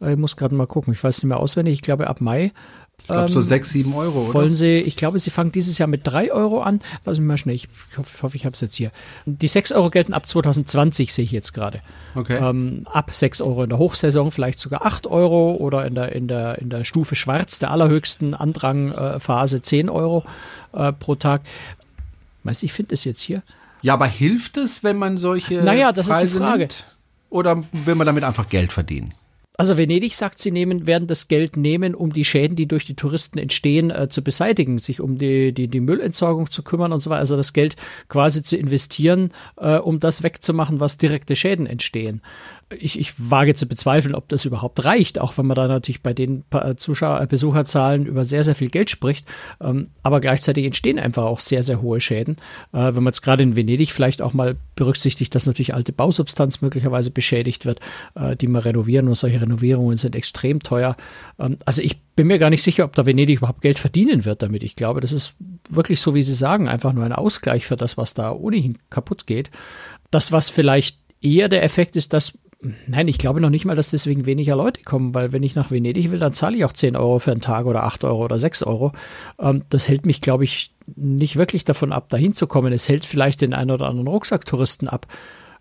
Äh, 0.00 0.12
ich 0.12 0.18
muss 0.18 0.36
gerade 0.36 0.54
mal 0.54 0.66
gucken, 0.66 0.92
ich 0.92 1.02
weiß 1.02 1.18
nicht 1.18 1.28
mehr 1.28 1.38
auswendig. 1.38 1.74
Ich 1.74 1.82
glaube, 1.82 2.06
ab 2.08 2.20
Mai 2.20 2.52
ich 3.06 3.12
glaube 3.14 3.30
so 3.30 3.38
ähm, 3.38 3.44
sechs, 3.44 3.70
sieben 3.70 3.94
Euro, 3.94 4.24
oder? 4.24 4.34
Wollen 4.34 4.56
Sie, 4.56 4.78
ich 4.78 4.96
glaube, 4.96 5.20
Sie 5.20 5.30
fangen 5.30 5.52
dieses 5.52 5.78
Jahr 5.78 5.86
mit 5.86 6.04
drei 6.04 6.32
Euro 6.32 6.60
an. 6.62 6.80
Lassen 7.04 7.20
Sie 7.20 7.26
mal 7.26 7.38
schnell, 7.38 7.54
ich 7.54 7.68
hoffe, 7.96 8.36
ich 8.36 8.44
habe 8.44 8.54
es 8.54 8.60
jetzt 8.60 8.74
hier. 8.74 8.90
Die 9.26 9.46
sechs 9.46 9.70
Euro 9.70 9.90
gelten 9.90 10.12
ab 10.12 10.26
2020, 10.26 11.14
sehe 11.14 11.24
ich 11.24 11.30
jetzt 11.30 11.52
gerade. 11.52 11.82
Okay. 12.16 12.36
Ähm, 12.36 12.84
ab 12.92 13.12
sechs 13.12 13.40
Euro 13.40 13.62
in 13.62 13.68
der 13.68 13.78
Hochsaison, 13.78 14.32
vielleicht 14.32 14.58
sogar 14.58 14.84
acht 14.84 15.06
Euro 15.06 15.54
oder 15.54 15.86
in 15.86 15.94
der, 15.94 16.16
in 16.16 16.26
der, 16.26 16.58
in 16.58 16.68
der 16.68 16.82
Stufe 16.82 17.14
Schwarz, 17.14 17.60
der 17.60 17.70
allerhöchsten 17.70 18.34
Andrangphase, 18.34 19.62
zehn 19.62 19.88
Euro 19.88 20.24
äh, 20.72 20.92
pro 20.92 21.14
Tag. 21.14 21.42
Weißt 22.42 22.64
ich 22.64 22.72
finde 22.72 22.94
es 22.94 23.04
jetzt 23.04 23.20
hier. 23.20 23.44
Ja, 23.82 23.94
aber 23.94 24.06
hilft 24.06 24.56
es, 24.56 24.82
wenn 24.82 24.96
man 24.96 25.16
solche 25.16 25.62
naja, 25.62 25.92
das 25.92 26.08
Preise 26.08 26.24
ist 26.24 26.34
die 26.34 26.38
Frage. 26.38 26.58
Nimmt? 26.58 26.84
Oder 27.30 27.62
will 27.70 27.94
man 27.94 28.06
damit 28.06 28.24
einfach 28.24 28.48
Geld 28.48 28.72
verdienen? 28.72 29.14
Also 29.58 29.78
Venedig 29.78 30.14
sagt, 30.14 30.38
sie 30.38 30.50
nehmen, 30.50 30.86
werden 30.86 31.08
das 31.08 31.28
Geld 31.28 31.56
nehmen, 31.56 31.94
um 31.94 32.12
die 32.12 32.24
Schäden, 32.24 32.56
die 32.56 32.66
durch 32.66 32.84
die 32.84 32.94
Touristen 32.94 33.38
entstehen, 33.38 33.90
äh, 33.90 34.08
zu 34.08 34.22
beseitigen, 34.22 34.78
sich 34.78 35.00
um 35.00 35.16
die, 35.16 35.52
die, 35.52 35.68
die 35.68 35.80
Müllentsorgung 35.80 36.50
zu 36.50 36.62
kümmern 36.62 36.92
und 36.92 37.00
so 37.00 37.08
weiter. 37.08 37.20
Also 37.20 37.36
das 37.36 37.52
Geld 37.52 37.76
quasi 38.08 38.42
zu 38.42 38.56
investieren, 38.56 39.32
äh, 39.56 39.76
um 39.78 39.98
das 39.98 40.22
wegzumachen, 40.22 40.78
was 40.80 40.98
direkte 40.98 41.36
Schäden 41.36 41.66
entstehen 41.66 42.20
ich, 42.70 42.98
ich 42.98 43.12
wage 43.18 43.54
zu 43.54 43.66
bezweifeln, 43.66 44.14
ob 44.14 44.28
das 44.28 44.44
überhaupt 44.44 44.84
reicht, 44.84 45.20
auch 45.20 45.38
wenn 45.38 45.46
man 45.46 45.54
da 45.54 45.68
natürlich 45.68 46.02
bei 46.02 46.12
den 46.12 46.42
Zuschauer, 46.76 47.20
äh, 47.20 47.26
Besucherzahlen 47.26 48.06
über 48.06 48.24
sehr, 48.24 48.42
sehr 48.42 48.56
viel 48.56 48.70
Geld 48.70 48.90
spricht. 48.90 49.26
Ähm, 49.60 49.90
aber 50.02 50.20
gleichzeitig 50.20 50.64
entstehen 50.64 50.98
einfach 50.98 51.24
auch 51.24 51.38
sehr, 51.38 51.62
sehr 51.62 51.80
hohe 51.80 52.00
Schäden. 52.00 52.36
Äh, 52.72 52.94
wenn 52.94 53.04
man 53.04 53.12
jetzt 53.12 53.22
gerade 53.22 53.44
in 53.44 53.54
Venedig 53.54 53.92
vielleicht 53.92 54.20
auch 54.20 54.32
mal 54.32 54.56
berücksichtigt, 54.74 55.32
dass 55.34 55.46
natürlich 55.46 55.74
alte 55.74 55.92
Bausubstanz 55.92 56.60
möglicherweise 56.60 57.12
beschädigt 57.12 57.66
wird, 57.66 57.78
äh, 58.16 58.34
die 58.34 58.48
man 58.48 58.62
renovieren 58.62 59.06
und 59.06 59.14
solche 59.14 59.40
Renovierungen 59.40 59.96
sind 59.96 60.16
extrem 60.16 60.60
teuer. 60.60 60.96
Ähm, 61.38 61.58
also 61.64 61.82
ich 61.82 62.00
bin 62.16 62.26
mir 62.26 62.40
gar 62.40 62.50
nicht 62.50 62.62
sicher, 62.64 62.84
ob 62.84 62.96
da 62.96 63.06
Venedig 63.06 63.38
überhaupt 63.38 63.60
Geld 63.60 63.78
verdienen 63.78 64.24
wird 64.24 64.42
damit. 64.42 64.64
Ich 64.64 64.74
glaube, 64.74 65.00
das 65.00 65.12
ist 65.12 65.34
wirklich 65.68 66.00
so, 66.00 66.16
wie 66.16 66.22
Sie 66.22 66.34
sagen, 66.34 66.66
einfach 66.68 66.92
nur 66.92 67.04
ein 67.04 67.12
Ausgleich 67.12 67.64
für 67.64 67.76
das, 67.76 67.96
was 67.96 68.14
da 68.14 68.32
ohnehin 68.32 68.76
kaputt 68.90 69.26
geht. 69.28 69.50
Das, 70.10 70.32
was 70.32 70.50
vielleicht 70.50 70.98
eher 71.20 71.48
der 71.48 71.62
Effekt 71.62 71.94
ist, 71.94 72.12
dass 72.12 72.38
Nein, 72.60 73.06
ich 73.06 73.18
glaube 73.18 73.40
noch 73.40 73.50
nicht 73.50 73.66
mal, 73.66 73.76
dass 73.76 73.90
deswegen 73.90 74.24
weniger 74.24 74.56
Leute 74.56 74.82
kommen, 74.82 75.14
weil 75.14 75.32
wenn 75.32 75.42
ich 75.42 75.54
nach 75.54 75.70
Venedig 75.70 76.10
will, 76.10 76.18
dann 76.18 76.32
zahle 76.32 76.56
ich 76.56 76.64
auch 76.64 76.72
10 76.72 76.96
Euro 76.96 77.18
für 77.18 77.30
einen 77.30 77.42
Tag 77.42 77.66
oder 77.66 77.84
8 77.84 78.04
Euro 78.04 78.24
oder 78.24 78.38
6 78.38 78.62
Euro. 78.62 78.92
Ähm, 79.38 79.62
das 79.68 79.88
hält 79.88 80.06
mich, 80.06 80.20
glaube 80.22 80.44
ich, 80.44 80.72
nicht 80.94 81.36
wirklich 81.36 81.64
davon 81.64 81.92
ab, 81.92 82.08
dahin 82.08 82.32
zu 82.32 82.46
kommen. 82.46 82.72
Es 82.72 82.88
hält 82.88 83.04
vielleicht 83.04 83.42
den 83.42 83.52
einen 83.52 83.70
oder 83.70 83.86
anderen 83.86 84.08
Rucksacktouristen 84.08 84.88
ab, 84.88 85.06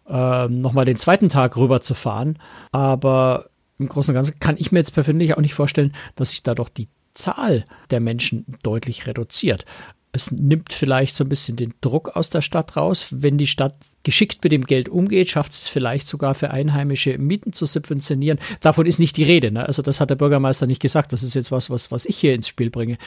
ähm, 0.08 0.62
nochmal 0.62 0.86
den 0.86 0.98
zweiten 0.98 1.28
Tag 1.28 1.58
rüber 1.58 1.82
zu 1.82 1.96
fahren. 1.96 2.40
Aber 2.72 3.50
im 3.78 3.90
Großen 3.90 4.12
und 4.12 4.16
Ganzen 4.16 4.40
kann 4.40 4.56
ich 4.58 4.72
mir 4.72 4.80
jetzt 4.80 4.94
persönlich 4.94 5.36
auch 5.36 5.42
nicht 5.42 5.54
vorstellen, 5.54 5.94
dass 6.16 6.30
sich 6.30 6.44
dadurch 6.44 6.70
die 6.70 6.88
Zahl 7.14 7.66
der 7.90 8.00
Menschen 8.00 8.46
deutlich 8.64 9.06
reduziert. 9.06 9.66
Es 10.14 10.32
nimmt 10.32 10.72
vielleicht 10.72 11.16
so 11.16 11.26
ein 11.26 11.30
bisschen 11.30 11.58
den 11.58 11.74
Druck 11.82 12.16
aus 12.16 12.30
der 12.30 12.42
Stadt 12.42 12.78
raus, 12.78 13.08
wenn 13.10 13.38
die 13.38 13.48
Stadt 13.48 13.76
geschickt 14.06 14.44
mit 14.44 14.54
dem 14.54 14.64
Geld 14.64 14.88
umgeht, 14.88 15.30
schafft 15.30 15.52
es 15.52 15.68
vielleicht 15.68 16.08
sogar 16.08 16.36
für 16.36 16.52
Einheimische 16.52 17.18
Mieten 17.18 17.52
zu 17.52 17.66
subventionieren. 17.66 18.40
Davon 18.62 18.86
ist 18.86 19.00
nicht 19.00 19.18
die 19.18 19.24
Rede. 19.24 19.52
Ne? 19.52 19.66
Also 19.66 19.82
das 19.82 20.00
hat 20.00 20.12
der 20.12 20.16
Bürgermeister 20.16 20.68
nicht 20.68 20.82
gesagt. 20.82 21.12
Das 21.12 21.24
ist 21.24 21.34
jetzt 21.34 21.52
was, 21.52 21.70
was, 21.70 21.92
was 21.92 22.06
ich 22.06 22.16
hier 22.16 22.34
ins 22.34 22.48
Spiel 22.48 22.70
bringe. 22.70 22.98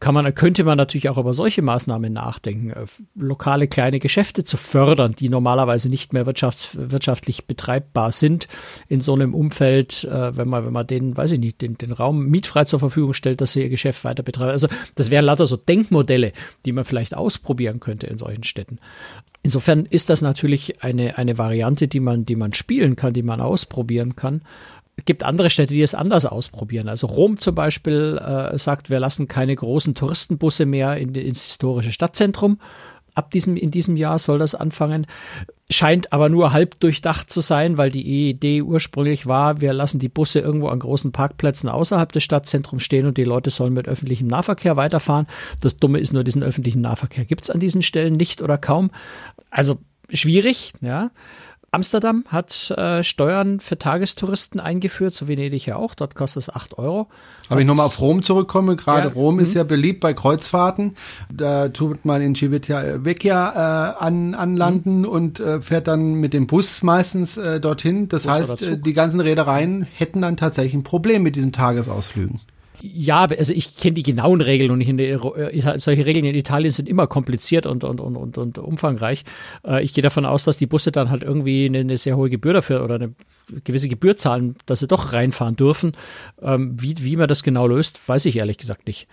Kann 0.00 0.14
man, 0.14 0.34
könnte 0.34 0.64
man 0.64 0.78
natürlich 0.78 1.10
auch 1.10 1.18
über 1.18 1.34
solche 1.34 1.62
Maßnahmen 1.62 2.12
nachdenken, 2.12 2.70
äh, 2.70 2.86
lokale 3.14 3.68
kleine 3.68 4.00
Geschäfte 4.00 4.42
zu 4.42 4.56
fördern, 4.56 5.14
die 5.16 5.28
normalerweise 5.28 5.90
nicht 5.90 6.14
mehr 6.14 6.26
wirtschafts-, 6.26 6.70
wirtschaftlich 6.72 7.44
betreibbar 7.44 8.10
sind 8.10 8.48
in 8.88 9.02
so 9.02 9.14
einem 9.14 9.34
Umfeld, 9.34 10.04
äh, 10.04 10.36
wenn 10.36 10.48
man, 10.48 10.64
wenn 10.64 10.72
man 10.72 10.86
denen, 10.86 11.16
weiß 11.16 11.32
ich 11.32 11.40
nicht, 11.40 11.60
den, 11.60 11.76
den 11.76 11.92
Raum 11.92 12.26
mietfrei 12.26 12.64
zur 12.64 12.80
Verfügung 12.80 13.12
stellt, 13.12 13.42
dass 13.42 13.52
sie 13.52 13.62
ihr 13.62 13.68
Geschäft 13.68 14.02
weiter 14.02 14.22
betreiben. 14.22 14.50
Also 14.50 14.68
das 14.94 15.10
wären 15.10 15.26
lauter 15.26 15.46
so 15.46 15.56
Denkmodelle, 15.56 16.32
die 16.64 16.72
man 16.72 16.86
vielleicht 16.86 17.14
ausprobieren 17.14 17.80
könnte 17.80 18.06
in 18.06 18.16
solchen 18.16 18.44
Städten. 18.44 18.78
Insofern 19.42 19.84
ist 19.84 20.08
das 20.08 20.22
natürlich 20.22 20.37
eine, 20.42 21.18
eine 21.18 21.38
Variante, 21.38 21.88
die 21.88 22.00
man, 22.00 22.24
die 22.24 22.36
man 22.36 22.54
spielen 22.54 22.96
kann, 22.96 23.12
die 23.12 23.22
man 23.22 23.40
ausprobieren 23.40 24.16
kann. 24.16 24.42
Es 24.96 25.04
gibt 25.04 25.22
andere 25.22 25.48
Städte, 25.48 25.74
die 25.74 25.82
es 25.82 25.94
anders 25.94 26.26
ausprobieren. 26.26 26.88
Also 26.88 27.06
Rom 27.06 27.38
zum 27.38 27.54
Beispiel 27.54 28.18
äh, 28.20 28.58
sagt, 28.58 28.90
wir 28.90 28.98
lassen 28.98 29.28
keine 29.28 29.54
großen 29.54 29.94
Touristenbusse 29.94 30.66
mehr 30.66 30.96
in, 30.96 31.14
ins 31.14 31.44
historische 31.44 31.92
Stadtzentrum, 31.92 32.58
ab 33.18 33.32
diesem, 33.32 33.56
in 33.56 33.70
diesem 33.70 33.96
Jahr 33.96 34.18
soll 34.18 34.38
das 34.38 34.54
anfangen. 34.54 35.06
Scheint 35.70 36.12
aber 36.14 36.30
nur 36.30 36.52
halb 36.52 36.80
durchdacht 36.80 37.28
zu 37.28 37.40
sein, 37.40 37.76
weil 37.76 37.90
die 37.90 38.30
Idee 38.30 38.62
ursprünglich 38.62 39.26
war, 39.26 39.60
wir 39.60 39.74
lassen 39.74 39.98
die 39.98 40.08
Busse 40.08 40.38
irgendwo 40.38 40.68
an 40.68 40.78
großen 40.78 41.12
Parkplätzen 41.12 41.68
außerhalb 41.68 42.10
des 42.10 42.22
Stadtzentrums 42.22 42.82
stehen 42.82 43.06
und 43.06 43.18
die 43.18 43.24
Leute 43.24 43.50
sollen 43.50 43.74
mit 43.74 43.86
öffentlichem 43.86 44.28
Nahverkehr 44.28 44.76
weiterfahren. 44.76 45.26
Das 45.60 45.78
Dumme 45.78 45.98
ist 45.98 46.12
nur, 46.12 46.24
diesen 46.24 46.42
öffentlichen 46.42 46.80
Nahverkehr 46.80 47.26
gibt 47.26 47.42
es 47.42 47.50
an 47.50 47.60
diesen 47.60 47.82
Stellen 47.82 48.14
nicht 48.14 48.40
oder 48.40 48.56
kaum. 48.56 48.90
Also 49.50 49.78
schwierig, 50.12 50.72
ja. 50.80 51.10
Amsterdam 51.70 52.24
hat 52.28 52.70
äh, 52.70 53.04
Steuern 53.04 53.60
für 53.60 53.78
Tagestouristen 53.78 54.58
eingeführt, 54.58 55.12
so 55.12 55.28
Venedig 55.28 55.66
ja 55.66 55.76
auch. 55.76 55.94
Dort 55.94 56.14
kostet 56.14 56.44
es 56.44 56.50
8 56.50 56.78
Euro. 56.78 57.08
Aber 57.50 57.60
ich 57.60 57.66
nochmal 57.66 57.84
auf 57.84 58.00
Rom 58.00 58.22
zurückkomme, 58.22 58.74
gerade 58.76 59.08
ja, 59.08 59.14
Rom 59.14 59.38
ist 59.38 59.50
mhm. 59.50 59.58
ja 59.58 59.64
beliebt 59.64 60.00
bei 60.00 60.14
Kreuzfahrten. 60.14 60.94
Da 61.30 61.68
tut 61.68 62.06
man 62.06 62.22
in 62.22 62.34
Civitavecchia 62.34 63.98
äh, 63.98 64.02
an, 64.02 64.34
anlanden 64.34 65.00
mhm. 65.00 65.08
und 65.08 65.40
äh, 65.40 65.60
fährt 65.60 65.88
dann 65.88 66.14
mit 66.14 66.32
dem 66.32 66.46
Bus 66.46 66.82
meistens 66.82 67.36
äh, 67.36 67.60
dorthin. 67.60 68.08
Das 68.08 68.22
Bus 68.22 68.32
heißt, 68.32 68.62
äh, 68.62 68.78
die 68.78 68.94
ganzen 68.94 69.20
Reedereien 69.20 69.82
hätten 69.82 70.22
dann 70.22 70.38
tatsächlich 70.38 70.72
ein 70.72 70.84
Problem 70.84 71.22
mit 71.22 71.36
diesen 71.36 71.52
Tagesausflügen. 71.52 72.40
Ja, 72.80 73.24
also 73.24 73.52
ich 73.52 73.76
kenne 73.76 73.94
die 73.94 74.02
genauen 74.02 74.40
Regeln 74.40 74.70
und 74.70 74.80
ich 74.80 74.88
äh, 74.88 75.78
solche 75.78 76.06
Regeln 76.06 76.24
in 76.24 76.34
Italien 76.34 76.70
sind 76.70 76.88
immer 76.88 77.06
kompliziert 77.06 77.66
und, 77.66 77.82
und, 77.84 78.00
und, 78.00 78.16
und, 78.16 78.38
und 78.38 78.58
umfangreich. 78.58 79.24
Äh, 79.66 79.82
ich 79.82 79.94
gehe 79.94 80.02
davon 80.02 80.24
aus, 80.24 80.44
dass 80.44 80.58
die 80.58 80.66
Busse 80.66 80.92
dann 80.92 81.10
halt 81.10 81.22
irgendwie 81.22 81.66
eine, 81.66 81.80
eine, 81.80 81.96
sehr 81.96 82.16
hohe 82.16 82.30
Gebühr 82.30 82.52
dafür 82.52 82.84
oder 82.84 82.96
eine 82.96 83.14
gewisse 83.64 83.88
Gebühr 83.88 84.16
zahlen, 84.16 84.56
dass 84.66 84.80
sie 84.80 84.86
doch 84.86 85.12
reinfahren 85.12 85.56
dürfen. 85.56 85.92
Ähm, 86.40 86.76
wie, 86.80 86.94
wie 86.98 87.16
man 87.16 87.28
das 87.28 87.42
genau 87.42 87.66
löst, 87.66 88.00
weiß 88.06 88.26
ich 88.26 88.36
ehrlich 88.36 88.58
gesagt 88.58 88.86
nicht 88.86 89.08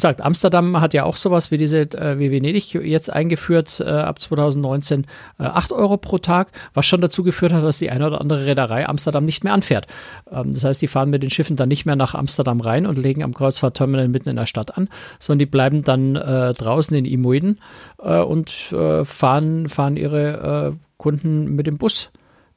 sagt, 0.00 0.20
Amsterdam 0.20 0.80
hat 0.80 0.94
ja 0.94 1.04
auch 1.04 1.16
sowas 1.16 1.50
wie 1.50 1.58
diese, 1.58 1.80
äh, 1.80 2.18
wie 2.18 2.30
Venedig 2.30 2.74
jetzt 2.74 3.12
eingeführt 3.12 3.80
äh, 3.80 3.88
ab 3.88 4.20
2019, 4.20 5.06
äh, 5.38 5.44
8 5.44 5.72
Euro 5.72 5.96
pro 5.96 6.18
Tag, 6.18 6.48
was 6.74 6.86
schon 6.86 7.00
dazu 7.00 7.22
geführt 7.22 7.52
hat, 7.52 7.62
dass 7.62 7.78
die 7.78 7.90
eine 7.90 8.06
oder 8.06 8.20
andere 8.20 8.46
Reederei 8.46 8.88
Amsterdam 8.88 9.24
nicht 9.24 9.44
mehr 9.44 9.52
anfährt. 9.52 9.86
Ähm, 10.30 10.54
das 10.54 10.64
heißt, 10.64 10.80
die 10.80 10.88
fahren 10.88 11.10
mit 11.10 11.22
den 11.22 11.30
Schiffen 11.30 11.56
dann 11.56 11.68
nicht 11.68 11.84
mehr 11.84 11.96
nach 11.96 12.14
Amsterdam 12.14 12.60
rein 12.60 12.86
und 12.86 12.98
legen 12.98 13.22
am 13.22 13.34
Kreuzfahrtterminal 13.34 14.08
mitten 14.08 14.28
in 14.28 14.36
der 14.36 14.46
Stadt 14.46 14.76
an, 14.76 14.88
sondern 15.18 15.40
die 15.40 15.46
bleiben 15.46 15.84
dann 15.84 16.16
äh, 16.16 16.52
draußen 16.54 16.96
in 16.96 17.04
Imoiden 17.04 17.58
äh, 18.02 18.20
und 18.20 18.72
äh, 18.72 19.04
fahren, 19.04 19.68
fahren 19.68 19.96
ihre 19.96 20.72
äh, 20.72 20.76
Kunden 20.96 21.54
mit 21.54 21.66
dem 21.66 21.78
Bus 21.78 22.10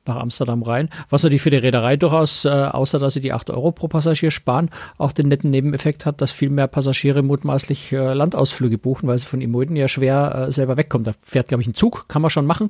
nach 0.07 0.17
Amsterdam 0.17 0.63
rein. 0.63 0.89
Was 1.09 1.23
natürlich 1.23 1.41
für 1.41 1.49
die 1.49 1.57
Reederei 1.57 1.97
durchaus, 1.97 2.45
äh, 2.45 2.49
außer 2.49 2.99
dass 2.99 3.13
sie 3.13 3.21
die 3.21 3.33
8 3.33 3.49
Euro 3.49 3.71
pro 3.71 3.87
Passagier 3.87 4.31
sparen, 4.31 4.69
auch 4.97 5.11
den 5.11 5.27
netten 5.27 5.49
Nebeneffekt 5.49 6.05
hat, 6.05 6.21
dass 6.21 6.31
viel 6.31 6.49
mehr 6.49 6.67
Passagiere 6.67 7.21
mutmaßlich 7.21 7.91
äh, 7.91 8.13
Landausflüge 8.13 8.77
buchen, 8.77 9.07
weil 9.07 9.19
sie 9.19 9.25
von 9.25 9.41
Imoiden 9.41 9.75
ja 9.75 9.87
schwer 9.87 10.47
äh, 10.47 10.51
selber 10.51 10.77
wegkommen. 10.77 11.05
Da 11.05 11.13
fährt, 11.21 11.49
glaube 11.49 11.61
ich, 11.61 11.67
ein 11.67 11.73
Zug, 11.73 12.07
kann 12.07 12.21
man 12.21 12.29
schon 12.29 12.45
machen. 12.45 12.69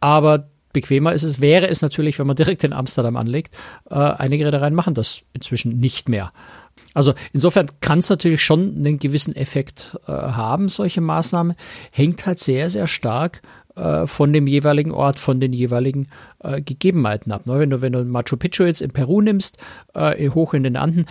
Aber 0.00 0.48
bequemer 0.72 1.12
ist 1.12 1.22
es, 1.22 1.40
wäre 1.40 1.68
es 1.68 1.82
natürlich, 1.82 2.18
wenn 2.18 2.26
man 2.26 2.36
direkt 2.36 2.64
in 2.64 2.72
Amsterdam 2.72 3.16
anlegt. 3.16 3.56
Äh, 3.90 3.94
einige 3.94 4.46
Reedereien 4.46 4.74
machen 4.74 4.94
das 4.94 5.22
inzwischen 5.32 5.78
nicht 5.78 6.08
mehr. 6.08 6.32
Also 6.92 7.14
insofern 7.32 7.68
kann 7.80 8.00
es 8.00 8.10
natürlich 8.10 8.44
schon 8.44 8.76
einen 8.76 8.98
gewissen 8.98 9.36
Effekt 9.36 9.96
äh, 10.06 10.12
haben, 10.12 10.68
solche 10.68 11.00
Maßnahmen. 11.00 11.54
Hängt 11.92 12.26
halt 12.26 12.40
sehr, 12.40 12.68
sehr 12.70 12.88
stark 12.88 13.42
äh, 13.80 14.06
von 14.06 14.32
dem 14.32 14.46
jeweiligen 14.46 14.92
Ort, 14.92 15.18
von 15.18 15.40
den 15.40 15.52
jeweiligen 15.52 16.08
äh, 16.40 16.60
Gegebenheiten 16.60 17.32
ab. 17.32 17.46
Ne? 17.46 17.58
Wenn 17.58 17.70
du, 17.70 17.80
wenn 17.80 17.92
du 17.92 18.04
Machu 18.04 18.36
Picchu 18.36 18.64
jetzt 18.64 18.82
in 18.82 18.90
Peru 18.90 19.20
nimmst, 19.20 19.58
äh, 19.94 20.28
hoch 20.28 20.54
in 20.54 20.62
den 20.62 20.76
Anden, 20.76 21.06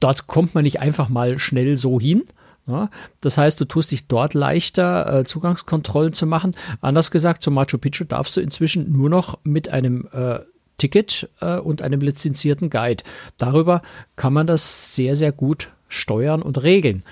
dort 0.00 0.26
kommt 0.26 0.54
man 0.54 0.64
nicht 0.64 0.80
einfach 0.80 1.08
mal 1.08 1.38
schnell 1.38 1.76
so 1.76 2.00
hin. 2.00 2.22
Ja, 2.66 2.84
ne? 2.84 2.90
das 3.20 3.36
heißt, 3.36 3.60
du 3.60 3.66
tust 3.66 3.90
dich 3.90 4.06
dort 4.06 4.32
leichter, 4.32 5.20
äh, 5.20 5.24
Zugangskontrollen 5.24 6.14
zu 6.14 6.26
machen. 6.26 6.52
Anders 6.80 7.10
gesagt, 7.10 7.42
zu 7.42 7.50
Machu 7.50 7.78
Picchu 7.78 8.04
darfst 8.04 8.36
du 8.36 8.40
inzwischen 8.40 8.92
nur 8.92 9.10
noch 9.10 9.38
mit 9.42 9.68
einem 9.68 10.08
äh, 10.12 10.38
Ticket 10.78 11.28
äh, 11.40 11.58
und 11.58 11.82
einem 11.82 12.00
lizenzierten 12.00 12.70
Guide. 12.70 13.04
Darüber 13.38 13.82
kann 14.16 14.32
man 14.32 14.46
das 14.46 14.94
sehr, 14.94 15.16
sehr 15.16 15.32
gut 15.32 15.72
steuern 15.88 16.42
und 16.42 16.62
regeln. 16.62 17.02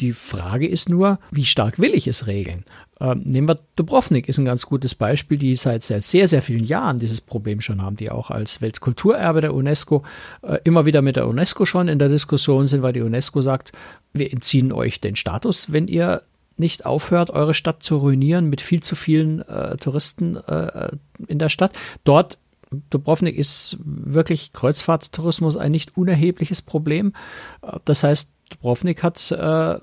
Die 0.00 0.12
Frage 0.12 0.66
ist 0.66 0.88
nur, 0.88 1.18
wie 1.30 1.44
stark 1.44 1.78
will 1.78 1.94
ich 1.94 2.06
es 2.06 2.26
regeln? 2.26 2.64
Ähm, 3.00 3.22
nehmen 3.24 3.48
wir 3.48 3.58
Dubrovnik, 3.76 4.28
ist 4.28 4.38
ein 4.38 4.44
ganz 4.44 4.66
gutes 4.66 4.94
Beispiel, 4.94 5.38
die 5.38 5.54
seit, 5.54 5.84
seit 5.84 6.04
sehr, 6.04 6.28
sehr 6.28 6.42
vielen 6.42 6.64
Jahren 6.64 6.98
dieses 6.98 7.20
Problem 7.20 7.60
schon 7.60 7.82
haben, 7.82 7.96
die 7.96 8.10
auch 8.10 8.30
als 8.30 8.60
Weltkulturerbe 8.60 9.40
der 9.40 9.54
UNESCO 9.54 10.04
äh, 10.42 10.58
immer 10.64 10.86
wieder 10.86 11.02
mit 11.02 11.16
der 11.16 11.28
UNESCO 11.28 11.64
schon 11.64 11.88
in 11.88 11.98
der 11.98 12.08
Diskussion 12.08 12.66
sind, 12.66 12.82
weil 12.82 12.92
die 12.92 13.02
UNESCO 13.02 13.42
sagt, 13.42 13.72
wir 14.12 14.32
entziehen 14.32 14.72
euch 14.72 15.00
den 15.00 15.16
Status, 15.16 15.72
wenn 15.72 15.86
ihr 15.86 16.22
nicht 16.56 16.84
aufhört, 16.84 17.30
eure 17.30 17.54
Stadt 17.54 17.82
zu 17.82 17.96
ruinieren 17.96 18.50
mit 18.50 18.60
viel 18.60 18.82
zu 18.82 18.94
vielen 18.94 19.40
äh, 19.48 19.76
Touristen 19.78 20.36
äh, 20.36 20.90
in 21.26 21.38
der 21.38 21.48
Stadt. 21.48 21.72
Dort 22.04 22.38
Dubrovnik 22.90 23.36
ist 23.36 23.78
wirklich 23.82 24.52
Kreuzfahrttourismus 24.52 25.56
ein 25.56 25.72
nicht 25.72 25.96
unerhebliches 25.96 26.62
Problem. 26.62 27.14
Äh, 27.62 27.78
das 27.84 28.02
heißt, 28.02 28.34
Dubrovnik 28.50 29.02
hat 29.02 29.30
äh, 29.30 29.78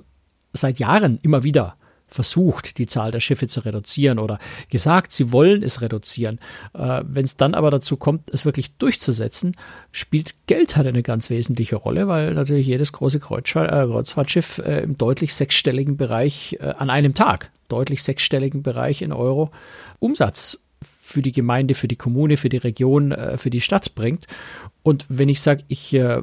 seit 0.58 0.80
Jahren 0.80 1.20
immer 1.22 1.44
wieder 1.44 1.76
versucht, 2.08 2.78
die 2.78 2.88
Zahl 2.88 3.12
der 3.12 3.20
Schiffe 3.20 3.48
zu 3.48 3.62
reduzieren 3.62 4.18
oder 4.18 4.40
gesagt, 4.70 5.12
sie 5.12 5.32
wollen 5.32 5.62
es 5.62 5.82
reduzieren. 5.82 6.40
Äh, 6.74 7.04
Wenn 7.06 7.26
es 7.26 7.36
dann 7.36 7.54
aber 7.54 7.70
dazu 7.70 7.98
kommt, 7.98 8.30
es 8.32 8.46
wirklich 8.46 8.78
durchzusetzen, 8.78 9.56
spielt 9.92 10.36
Geld 10.48 10.78
halt 10.78 10.88
eine 10.88 11.04
ganz 11.04 11.30
wesentliche 11.30 11.76
Rolle, 11.76 12.08
weil 12.08 12.34
natürlich 12.34 12.68
jedes 12.68 12.94
große 12.94 13.20
Kreuzfahr 13.20 13.66
äh, 13.66 13.86
Kreuzfahrtschiff 13.86 14.60
äh, 14.60 14.84
im 14.84 14.98
deutlich 14.98 15.36
sechsstelligen 15.36 15.98
Bereich 15.98 16.58
äh, 16.62 16.74
an 16.78 16.90
einem 16.90 17.14
Tag, 17.14 17.52
deutlich 17.68 18.04
sechsstelligen 18.04 18.64
Bereich 18.64 19.02
in 19.02 19.12
Euro 19.12 19.52
Umsatz 20.00 20.60
für 21.02 21.22
die 21.22 21.32
Gemeinde, 21.32 21.74
für 21.74 21.88
die 21.88 21.96
Kommune, 21.96 22.38
für 22.38 22.50
die 22.50 22.58
Region, 22.58 23.12
äh, 23.12 23.38
für 23.38 23.50
die 23.50 23.62
Stadt 23.62 23.96
bringt. 23.96 24.28
Und 24.84 25.06
wenn 25.10 25.30
ich 25.30 25.42
sage, 25.42 25.64
ich 25.68 25.94
äh, 25.94 26.22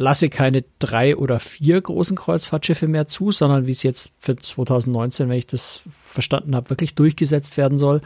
lasse 0.00 0.28
keine 0.30 0.64
drei 0.78 1.16
oder 1.16 1.38
vier 1.38 1.80
großen 1.80 2.16
Kreuzfahrtschiffe 2.16 2.88
mehr 2.88 3.06
zu, 3.06 3.30
sondern 3.30 3.66
wie 3.66 3.72
es 3.72 3.82
jetzt 3.82 4.12
für 4.18 4.36
2019, 4.36 5.28
wenn 5.28 5.38
ich 5.38 5.46
das 5.46 5.82
verstanden 6.04 6.56
habe, 6.56 6.70
wirklich 6.70 6.94
durchgesetzt 6.94 7.56
werden 7.56 7.78
soll, 7.78 8.00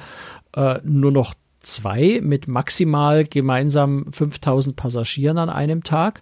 äh, 0.55 0.81
nur 0.83 1.13
noch 1.13 1.35
zwei 1.61 2.21
mit 2.23 2.49
maximal 2.49 3.25
gemeinsam 3.25 4.13
5000 4.13 4.77
Passagieren 4.77 5.39
an 5.39 5.49
einem 5.49 5.83
Tag, 5.83 6.21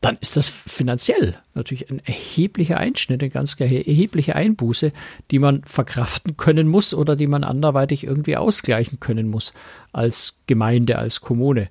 dann 0.00 0.16
ist 0.20 0.36
das 0.36 0.48
finanziell 0.48 1.36
natürlich 1.54 1.90
ein 1.90 2.00
erheblicher 2.04 2.78
Einschnitt, 2.78 3.20
eine 3.20 3.30
ganz 3.30 3.58
erhebliche 3.58 4.36
Einbuße, 4.36 4.92
die 5.32 5.40
man 5.40 5.64
verkraften 5.64 6.36
können 6.36 6.68
muss 6.68 6.94
oder 6.94 7.16
die 7.16 7.26
man 7.26 7.42
anderweitig 7.42 8.04
irgendwie 8.04 8.36
ausgleichen 8.36 9.00
können 9.00 9.28
muss 9.28 9.52
als 9.92 10.40
Gemeinde, 10.46 10.98
als 10.98 11.20
Kommune. 11.20 11.68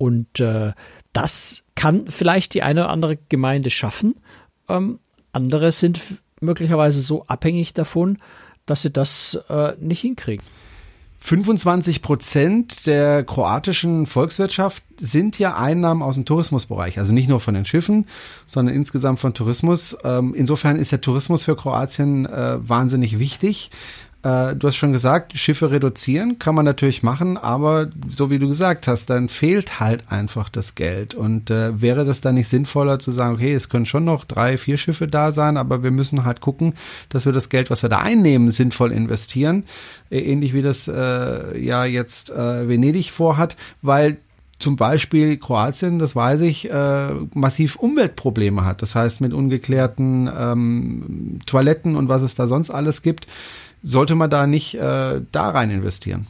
Und 0.00 0.40
äh, 0.40 0.72
das 1.12 1.66
kann 1.74 2.06
vielleicht 2.08 2.54
die 2.54 2.62
eine 2.62 2.84
oder 2.84 2.90
andere 2.90 3.18
Gemeinde 3.28 3.68
schaffen. 3.68 4.14
Ähm, 4.66 4.98
andere 5.30 5.72
sind 5.72 6.00
möglicherweise 6.40 7.02
so 7.02 7.26
abhängig 7.26 7.74
davon, 7.74 8.16
dass 8.64 8.80
sie 8.80 8.90
das 8.90 9.38
äh, 9.50 9.74
nicht 9.78 10.00
hinkriegen. 10.00 10.42
25 11.18 12.00
Prozent 12.00 12.86
der 12.86 13.24
kroatischen 13.24 14.06
Volkswirtschaft 14.06 14.82
sind 14.98 15.38
ja 15.38 15.54
Einnahmen 15.58 16.02
aus 16.02 16.14
dem 16.14 16.24
Tourismusbereich. 16.24 16.98
Also 16.98 17.12
nicht 17.12 17.28
nur 17.28 17.40
von 17.40 17.52
den 17.52 17.66
Schiffen, 17.66 18.06
sondern 18.46 18.74
insgesamt 18.74 19.20
von 19.20 19.34
Tourismus. 19.34 19.98
Ähm, 20.02 20.32
insofern 20.34 20.76
ist 20.78 20.92
der 20.92 21.02
Tourismus 21.02 21.42
für 21.42 21.56
Kroatien 21.56 22.24
äh, 22.24 22.56
wahnsinnig 22.66 23.18
wichtig. 23.18 23.70
Äh, 24.22 24.54
du 24.54 24.68
hast 24.68 24.76
schon 24.76 24.92
gesagt, 24.92 25.36
Schiffe 25.38 25.70
reduzieren 25.70 26.38
kann 26.38 26.54
man 26.54 26.64
natürlich 26.64 27.02
machen, 27.02 27.38
aber 27.38 27.88
so 28.10 28.28
wie 28.28 28.38
du 28.38 28.48
gesagt 28.48 28.86
hast, 28.86 29.08
dann 29.08 29.28
fehlt 29.28 29.80
halt 29.80 30.10
einfach 30.12 30.48
das 30.48 30.74
Geld. 30.74 31.14
Und 31.14 31.50
äh, 31.50 31.80
wäre 31.80 32.04
das 32.04 32.20
dann 32.20 32.34
nicht 32.34 32.48
sinnvoller 32.48 32.98
zu 32.98 33.12
sagen, 33.12 33.34
okay, 33.34 33.54
es 33.54 33.68
können 33.68 33.86
schon 33.86 34.04
noch 34.04 34.24
drei, 34.24 34.58
vier 34.58 34.76
Schiffe 34.76 35.08
da 35.08 35.32
sein, 35.32 35.56
aber 35.56 35.82
wir 35.82 35.90
müssen 35.90 36.24
halt 36.24 36.40
gucken, 36.40 36.74
dass 37.08 37.24
wir 37.24 37.32
das 37.32 37.48
Geld, 37.48 37.70
was 37.70 37.82
wir 37.82 37.88
da 37.88 37.98
einnehmen, 37.98 38.50
sinnvoll 38.50 38.92
investieren. 38.92 39.64
Äh, 40.10 40.18
ähnlich 40.20 40.52
wie 40.52 40.62
das 40.62 40.86
äh, 40.86 41.58
ja 41.58 41.84
jetzt 41.86 42.30
äh, 42.30 42.68
Venedig 42.68 43.10
vorhat, 43.10 43.56
weil 43.80 44.18
zum 44.58 44.76
Beispiel 44.76 45.38
Kroatien, 45.38 45.98
das 45.98 46.14
weiß 46.14 46.42
ich, 46.42 46.70
äh, 46.70 47.14
massiv 47.34 47.76
Umweltprobleme 47.76 48.64
hat. 48.66 48.82
Das 48.82 48.94
heißt, 48.94 49.22
mit 49.22 49.32
ungeklärten 49.32 50.30
ähm, 50.32 51.38
Toiletten 51.46 51.96
und 51.96 52.10
was 52.10 52.20
es 52.20 52.34
da 52.34 52.46
sonst 52.46 52.70
alles 52.70 53.00
gibt, 53.00 53.26
sollte 53.82 54.14
man 54.14 54.30
da 54.30 54.46
nicht 54.46 54.74
äh, 54.74 55.20
da 55.32 55.50
rein 55.50 55.70
investieren? 55.70 56.26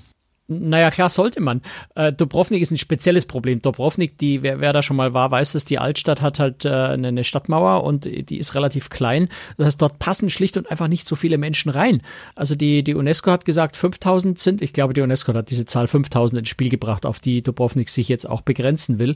Naja, 0.53 0.91
klar 0.91 1.11
sollte 1.11 1.41
man. 1.41 1.63
Äh, 1.95 2.13
Dubrovnik 2.13 2.61
ist 2.61 2.73
ein 2.73 2.79
spezielles 2.79 3.25
Problem. 3.25 3.63
Dubrovnik, 3.63 4.19
die, 4.19 4.43
wer, 4.43 4.61
wer 4.61 4.73
da 4.73 4.83
schon 4.83 4.97
mal 4.97 5.15
war, 5.15 5.31
weiß, 5.31 5.53
dass 5.53 5.65
die 5.65 5.79
Altstadt 5.79 6.21
hat 6.21 6.41
halt 6.41 6.65
äh, 6.65 6.71
eine 6.71 7.23
Stadtmauer 7.23 7.85
und 7.85 8.05
die 8.05 8.37
ist 8.37 8.57
relativ 8.57 8.91
klein. 8.91 9.29
Das 9.57 9.67
heißt, 9.67 9.83
dort 9.83 10.01
passen 10.01 10.29
schlicht 10.29 10.57
und 10.57 10.69
einfach 10.69 10.89
nicht 10.89 11.07
so 11.07 11.15
viele 11.15 11.39
Menschen 11.39 11.71
rein. 11.71 12.03
Also 12.35 12.57
die, 12.57 12.83
die 12.83 12.97
UNESCO 12.97 13.31
hat 13.31 13.45
gesagt, 13.45 13.77
5000 13.77 14.41
sind, 14.41 14.61
ich 14.61 14.73
glaube, 14.73 14.93
die 14.93 15.03
UNESCO 15.03 15.33
hat 15.35 15.51
diese 15.51 15.67
Zahl 15.67 15.87
5000 15.87 16.41
ins 16.41 16.49
Spiel 16.49 16.69
gebracht, 16.69 17.07
auf 17.07 17.21
die 17.21 17.43
Dubrovnik 17.43 17.89
sich 17.89 18.09
jetzt 18.09 18.29
auch 18.29 18.41
begrenzen 18.41 18.99
will. 18.99 19.15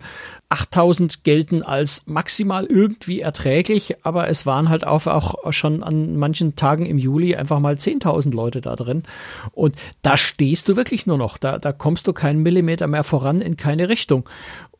8000 0.50 1.24
gelten 1.24 1.64
als 1.64 2.06
maximal 2.06 2.64
irgendwie 2.64 3.20
erträglich, 3.20 3.96
aber 4.04 4.28
es 4.28 4.46
waren 4.46 4.68
halt 4.68 4.86
auch, 4.86 5.08
auch 5.08 5.52
schon 5.52 5.82
an 5.82 6.16
manchen 6.16 6.54
Tagen 6.54 6.86
im 6.86 6.98
Juli 6.98 7.34
einfach 7.34 7.58
mal 7.58 7.74
10.000 7.74 8.32
Leute 8.32 8.60
da 8.60 8.76
drin. 8.76 9.02
Und 9.50 9.74
da 10.02 10.16
stehst 10.16 10.68
du 10.68 10.76
wirklich 10.76 11.06
nur 11.06 11.18
noch 11.18 11.23
noch. 11.24 11.38
Da, 11.38 11.58
da 11.58 11.72
kommst 11.72 12.06
du 12.06 12.12
keinen 12.12 12.42
Millimeter 12.42 12.86
mehr 12.86 13.04
voran 13.04 13.40
in 13.40 13.56
keine 13.56 13.88
Richtung. 13.88 14.28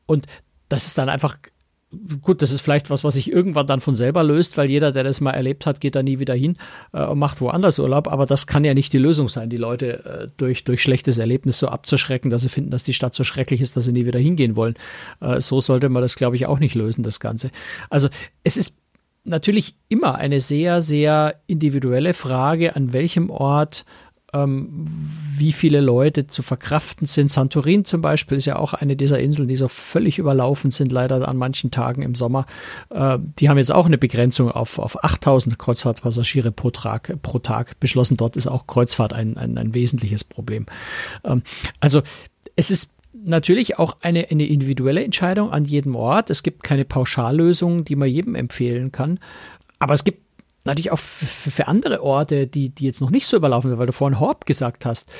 Und 0.06 0.26
das 0.68 0.86
ist 0.86 0.98
dann 0.98 1.08
einfach 1.08 1.38
gut, 2.22 2.42
das 2.42 2.50
ist 2.50 2.60
vielleicht 2.60 2.90
was, 2.90 3.04
was 3.04 3.14
sich 3.14 3.30
irgendwann 3.30 3.68
dann 3.68 3.80
von 3.80 3.94
selber 3.94 4.24
löst, 4.24 4.56
weil 4.56 4.68
jeder, 4.68 4.90
der 4.90 5.04
das 5.04 5.20
mal 5.20 5.30
erlebt 5.30 5.64
hat, 5.64 5.80
geht 5.80 5.94
da 5.94 6.02
nie 6.02 6.18
wieder 6.18 6.34
hin 6.34 6.56
äh, 6.92 7.04
und 7.04 7.18
macht 7.18 7.40
woanders 7.40 7.78
Urlaub. 7.78 8.08
Aber 8.08 8.26
das 8.26 8.46
kann 8.46 8.64
ja 8.64 8.74
nicht 8.74 8.92
die 8.92 8.98
Lösung 8.98 9.28
sein, 9.28 9.48
die 9.48 9.56
Leute 9.56 10.04
äh, 10.04 10.28
durch, 10.36 10.64
durch 10.64 10.82
schlechtes 10.82 11.18
Erlebnis 11.18 11.58
so 11.58 11.68
abzuschrecken, 11.68 12.30
dass 12.30 12.42
sie 12.42 12.48
finden, 12.48 12.70
dass 12.70 12.82
die 12.82 12.94
Stadt 12.94 13.14
so 13.14 13.24
schrecklich 13.24 13.60
ist, 13.60 13.76
dass 13.76 13.84
sie 13.84 13.92
nie 13.92 14.06
wieder 14.06 14.18
hingehen 14.18 14.56
wollen. 14.56 14.74
Äh, 15.20 15.40
so 15.40 15.60
sollte 15.60 15.88
man 15.88 16.02
das, 16.02 16.16
glaube 16.16 16.36
ich, 16.36 16.46
auch 16.46 16.58
nicht 16.58 16.74
lösen, 16.74 17.04
das 17.04 17.20
Ganze. 17.20 17.50
Also 17.90 18.08
es 18.42 18.56
ist 18.56 18.80
natürlich 19.24 19.76
immer 19.88 20.16
eine 20.16 20.40
sehr, 20.40 20.82
sehr 20.82 21.36
individuelle 21.46 22.12
Frage, 22.12 22.76
an 22.76 22.92
welchem 22.92 23.30
Ort 23.30 23.84
ähm, 24.34 24.86
wie 25.36 25.52
viele 25.52 25.80
Leute 25.80 26.26
zu 26.26 26.42
verkraften 26.42 27.06
sind. 27.06 27.30
Santorin 27.30 27.84
zum 27.84 28.00
Beispiel 28.00 28.38
ist 28.38 28.44
ja 28.44 28.56
auch 28.56 28.74
eine 28.74 28.96
dieser 28.96 29.18
Inseln, 29.18 29.48
die 29.48 29.56
so 29.56 29.68
völlig 29.68 30.18
überlaufen 30.18 30.70
sind, 30.70 30.92
leider 30.92 31.26
an 31.26 31.36
manchen 31.36 31.70
Tagen 31.70 32.02
im 32.02 32.14
Sommer. 32.14 32.46
Äh, 32.90 33.18
die 33.38 33.48
haben 33.48 33.58
jetzt 33.58 33.72
auch 33.72 33.86
eine 33.86 33.98
Begrenzung 33.98 34.50
auf, 34.50 34.78
auf 34.78 35.02
8000 35.02 35.58
Kreuzfahrtpassagiere 35.58 36.52
pro 36.52 36.70
Tag, 36.70 37.16
pro 37.22 37.38
Tag 37.38 37.80
beschlossen. 37.80 38.16
Dort 38.16 38.36
ist 38.36 38.46
auch 38.46 38.66
Kreuzfahrt 38.66 39.12
ein, 39.12 39.36
ein, 39.36 39.56
ein 39.56 39.74
wesentliches 39.74 40.24
Problem. 40.24 40.66
Ähm, 41.24 41.42
also 41.80 42.02
es 42.56 42.70
ist 42.70 42.94
natürlich 43.24 43.78
auch 43.78 43.96
eine, 44.00 44.28
eine 44.30 44.46
individuelle 44.46 45.04
Entscheidung 45.04 45.50
an 45.50 45.64
jedem 45.64 45.96
Ort. 45.96 46.30
Es 46.30 46.42
gibt 46.42 46.62
keine 46.62 46.84
Pauschallösung, 46.84 47.84
die 47.84 47.96
man 47.96 48.08
jedem 48.08 48.34
empfehlen 48.34 48.92
kann. 48.92 49.18
Aber 49.78 49.94
es 49.94 50.04
gibt 50.04 50.24
natürlich 50.64 50.90
auch 50.90 50.98
für, 50.98 51.68
andere 51.68 52.02
Orte, 52.02 52.46
die, 52.46 52.70
die 52.70 52.84
jetzt 52.84 53.00
noch 53.00 53.10
nicht 53.10 53.26
so 53.26 53.36
überlaufen 53.36 53.70
sind, 53.70 53.78
weil 53.78 53.86
du 53.86 53.92
vorhin 53.92 54.18
Horb 54.18 54.46
gesagt 54.46 54.86
hast. 54.86 55.10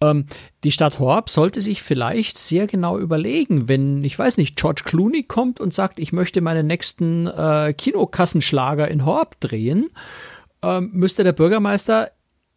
Ähm, 0.00 0.26
die 0.64 0.72
Stadt 0.72 0.98
Horb 0.98 1.28
sollte 1.28 1.60
sich 1.60 1.82
vielleicht 1.82 2.38
sehr 2.38 2.66
genau 2.66 2.98
überlegen, 2.98 3.68
wenn, 3.68 4.02
ich 4.02 4.18
weiß 4.18 4.38
nicht, 4.38 4.56
George 4.56 4.82
Clooney 4.84 5.24
kommt 5.24 5.60
und 5.60 5.74
sagt, 5.74 5.98
ich 5.98 6.12
möchte 6.12 6.40
meinen 6.40 6.66
nächsten 6.66 7.26
äh, 7.26 7.74
Kinokassenschlager 7.76 8.88
in 8.88 9.04
Horb 9.04 9.38
drehen, 9.40 9.90
ähm, 10.62 10.90
müsste 10.92 11.22
der 11.22 11.32
Bürgermeister 11.32 12.10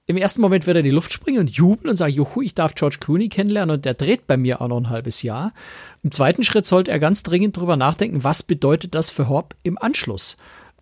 im 0.09 0.15
ersten 0.15 0.39
Moment 0.39 0.65
wird 0.65 0.77
er 0.77 0.79
in 0.79 0.85
die 0.85 0.91
Luft 0.91 1.11
springen 1.11 1.39
und 1.39 1.49
jubeln 1.49 1.89
und 1.89 1.97
sagen, 1.97 2.13
juhu, 2.13 2.41
ich 2.41 2.55
darf 2.55 2.75
George 2.75 2.95
Clooney 3.01 3.27
kennenlernen 3.27 3.75
und 3.75 3.83
der 3.83 3.93
dreht 3.93 4.25
bei 4.25 4.37
mir 4.37 4.61
auch 4.61 4.69
noch 4.69 4.77
ein 4.77 4.89
halbes 4.89 5.21
Jahr. 5.21 5.51
Im 6.01 6.13
zweiten 6.13 6.43
Schritt 6.43 6.65
sollte 6.65 6.91
er 6.91 6.99
ganz 6.99 7.23
dringend 7.23 7.57
drüber 7.57 7.75
nachdenken, 7.75 8.23
was 8.23 8.41
bedeutet 8.41 8.95
das 8.95 9.09
für 9.09 9.27
Horb 9.27 9.53
im 9.63 9.77
Anschluss? 9.77 10.37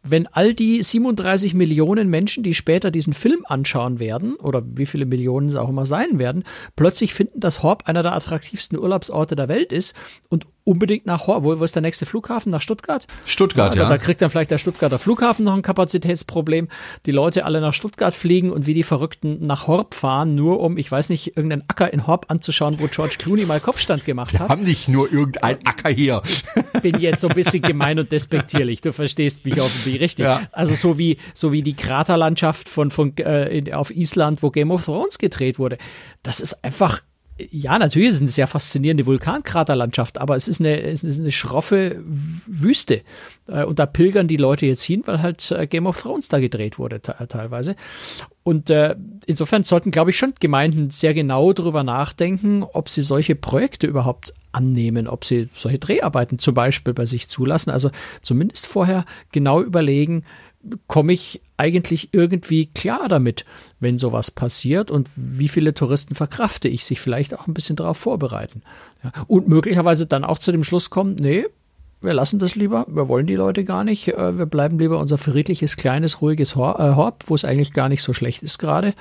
Wenn 0.06 0.28
all 0.28 0.54
die 0.54 0.82
37 0.82 1.54
Millionen 1.54 2.10
Menschen, 2.10 2.44
die 2.44 2.54
später 2.54 2.92
diesen 2.92 3.14
Film 3.14 3.44
anschauen 3.46 4.00
werden, 4.00 4.36
oder 4.36 4.64
wie 4.66 4.86
viele 4.86 5.06
Millionen 5.06 5.50
es 5.50 5.56
auch 5.56 5.70
immer 5.70 5.86
sein 5.86 6.20
werden, 6.20 6.44
plötzlich 6.76 7.14
finden, 7.14 7.40
dass 7.40 7.64
Horb 7.64 7.84
einer 7.88 8.04
der 8.04 8.14
attraktivsten 8.14 8.78
Urlaubsorte 8.78 9.36
der 9.36 9.48
Welt 9.48 9.72
ist 9.72 9.96
und 10.30 10.48
unbedingt 10.66 11.06
nach 11.06 11.28
Horb. 11.28 11.44
Wo, 11.44 11.58
wo 11.60 11.64
ist 11.64 11.76
der 11.76 11.82
nächste 11.82 12.06
Flughafen? 12.06 12.52
Nach 12.52 12.62
Stuttgart? 12.62 13.08
Stuttgart, 13.24 13.76
ja. 13.76 13.84
ja. 13.84 13.90
Da, 13.90 13.98
kriegt 13.98 14.22
dann 14.22 14.30
vielleicht 14.30 14.52
der 14.52 14.58
Stuttgarter 14.58 15.00
Flughafen 15.00 15.46
noch 15.46 15.54
ein 15.54 15.62
Kapazitätsproblem. 15.62 16.68
Die 17.06 17.12
Leute 17.12 17.46
alle 17.46 17.62
nach 17.62 17.74
Stuttgart 17.74 18.14
fliegen 18.14 18.52
und 18.52 18.66
wie 18.66 18.74
die 18.74 18.84
Verrückten 18.84 19.46
nach 19.46 19.68
Horb 19.68 19.94
fahren, 19.94 20.36
nur 20.36 20.60
um, 20.60 20.78
ich 20.78 20.92
weiß 20.92 21.10
nicht, 21.10 21.38
irgendeinen 21.38 21.64
Acker 21.68 21.94
in 21.94 22.08
Horb 22.08 22.26
anzuschauen, 22.30 22.80
wo 22.80 22.88
George 22.88 23.16
Clooney 23.20 23.46
mal 23.46 23.60
Kopfstand 23.60 24.06
gemacht 24.06 24.34
hat. 24.34 24.50
Wir 24.50 24.50
haben 24.50 24.64
nicht 24.64 24.90
nur 24.90 25.12
irgendein 25.12 25.58
Acker 25.66 25.90
hier. 25.90 26.22
Bin 26.82 27.00
jetzt 27.00 27.22
so 27.22 27.30
ein 27.30 27.36
bisschen 27.36 27.62
gemein 27.62 28.00
und 28.00 28.12
despektierlich. 28.12 28.82
Du 28.82 28.92
verstehst 28.92 29.46
mich 29.46 29.62
offensichtlich 29.62 30.02
richtig. 30.02 30.26
Ja. 30.26 30.42
Also 30.52 30.74
so 30.74 30.98
wie, 30.98 31.18
so 31.34 31.52
wie 31.52 31.62
die 31.62 31.76
Kraterlandschaft 31.76 32.68
von, 32.68 32.90
von, 32.90 33.16
äh, 33.18 33.72
auf 33.72 33.92
Island, 33.92 34.42
wo 34.42 34.50
Game 34.50 34.72
of 34.72 34.86
Thrones 34.86 35.20
gedreht 35.20 35.60
wurde. 35.60 35.78
Das 36.24 36.40
ist 36.40 36.64
einfach 36.64 37.02
ja, 37.38 37.78
natürlich 37.78 38.10
ist 38.10 38.16
es 38.16 38.22
eine 38.22 38.30
sehr 38.30 38.48
faszinierende 38.48 39.06
Vulkankraterlandschaft, 39.06 40.20
aber 40.20 40.38
es 40.38 40.48
ist 40.48 40.62
eine, 40.62 40.82
es 40.82 41.04
ist 41.04 41.20
eine 41.20 41.32
schroffe 41.32 42.02
Wüste. 42.48 43.02
Äh, 43.48 43.66
und 43.66 43.78
da 43.80 43.86
pilgern 43.86 44.28
die 44.28 44.38
Leute 44.38 44.66
jetzt 44.66 44.84
hin, 44.84 45.04
weil 45.06 45.22
halt 45.22 45.52
äh, 45.52 45.68
Game 45.68 45.86
of 45.86 46.02
Thrones 46.02 46.30
da 46.30 46.40
gedreht 46.40 46.80
wurde 46.80 47.02
teilweise. 47.02 47.76
Und 48.44 48.70
äh, 48.70 48.96
insofern 49.26 49.64
sollten, 49.64 49.92
glaube 49.92 50.12
ich, 50.12 50.18
schon 50.18 50.34
Gemeinden 50.40 50.92
sehr 50.92 51.14
genau 51.14 51.52
darüber 51.52 51.84
nachdenken, 51.84 52.64
ob 52.64 52.90
sie 52.90 53.02
solche 53.02 53.36
Projekte 53.36 53.88
überhaupt 53.88 54.34
annehmen, 54.54 55.08
ob 55.08 55.26
sie 55.26 55.50
solche 55.56 55.80
Dreharbeiten 55.80 56.40
zum 56.40 56.54
Beispiel 56.54 56.94
bei 56.94 57.06
sich 57.06 57.28
zulassen. 57.28 57.72
Also 57.72 57.92
zumindest 58.22 58.66
vorher 58.66 59.04
genau 59.34 59.62
überlegen, 59.62 60.24
komme 60.88 61.14
ich 61.14 61.42
eigentlich 61.58 62.10
irgendwie 62.12 62.68
klar 62.68 63.08
damit, 63.08 63.46
wenn 63.80 63.98
sowas 63.98 64.32
passiert 64.32 64.92
und 64.92 65.10
wie 65.16 65.48
viele 65.48 65.74
Touristen 65.74 66.16
verkrafte 66.16 66.68
ich, 66.68 66.86
sich 66.86 67.00
vielleicht 67.00 67.38
auch 67.38 67.48
ein 67.48 67.54
bisschen 67.54 67.76
darauf 67.76 67.98
vorbereiten. 67.98 68.62
Ja, 69.04 69.12
und 69.28 69.48
möglicherweise 69.48 70.06
dann 70.06 70.24
auch 70.24 70.40
zu 70.40 70.52
dem 70.52 70.64
Schluss 70.64 70.90
kommen, 70.90 71.16
nee, 71.16 71.46
wir 72.02 72.14
lassen 72.14 72.40
das 72.40 72.56
lieber, 72.56 72.86
wir 72.88 73.08
wollen 73.08 73.26
die 73.26 73.36
Leute 73.36 73.64
gar 73.64 73.84
nicht, 73.84 74.10
äh, 74.10 74.38
wir 74.38 74.46
bleiben 74.46 74.80
lieber 74.80 75.00
unser 75.00 75.18
friedliches, 75.18 75.78
kleines, 75.78 76.22
ruhiges 76.22 76.54
äh, 76.54 76.56
Hort, 76.56 77.24
wo 77.28 77.36
es 77.36 77.46
eigentlich 77.46 77.74
gar 77.74 77.90
nicht 77.90 78.04
so 78.04 78.14
schlecht 78.14 78.44
ist 78.44 78.60
gerade 78.60 78.94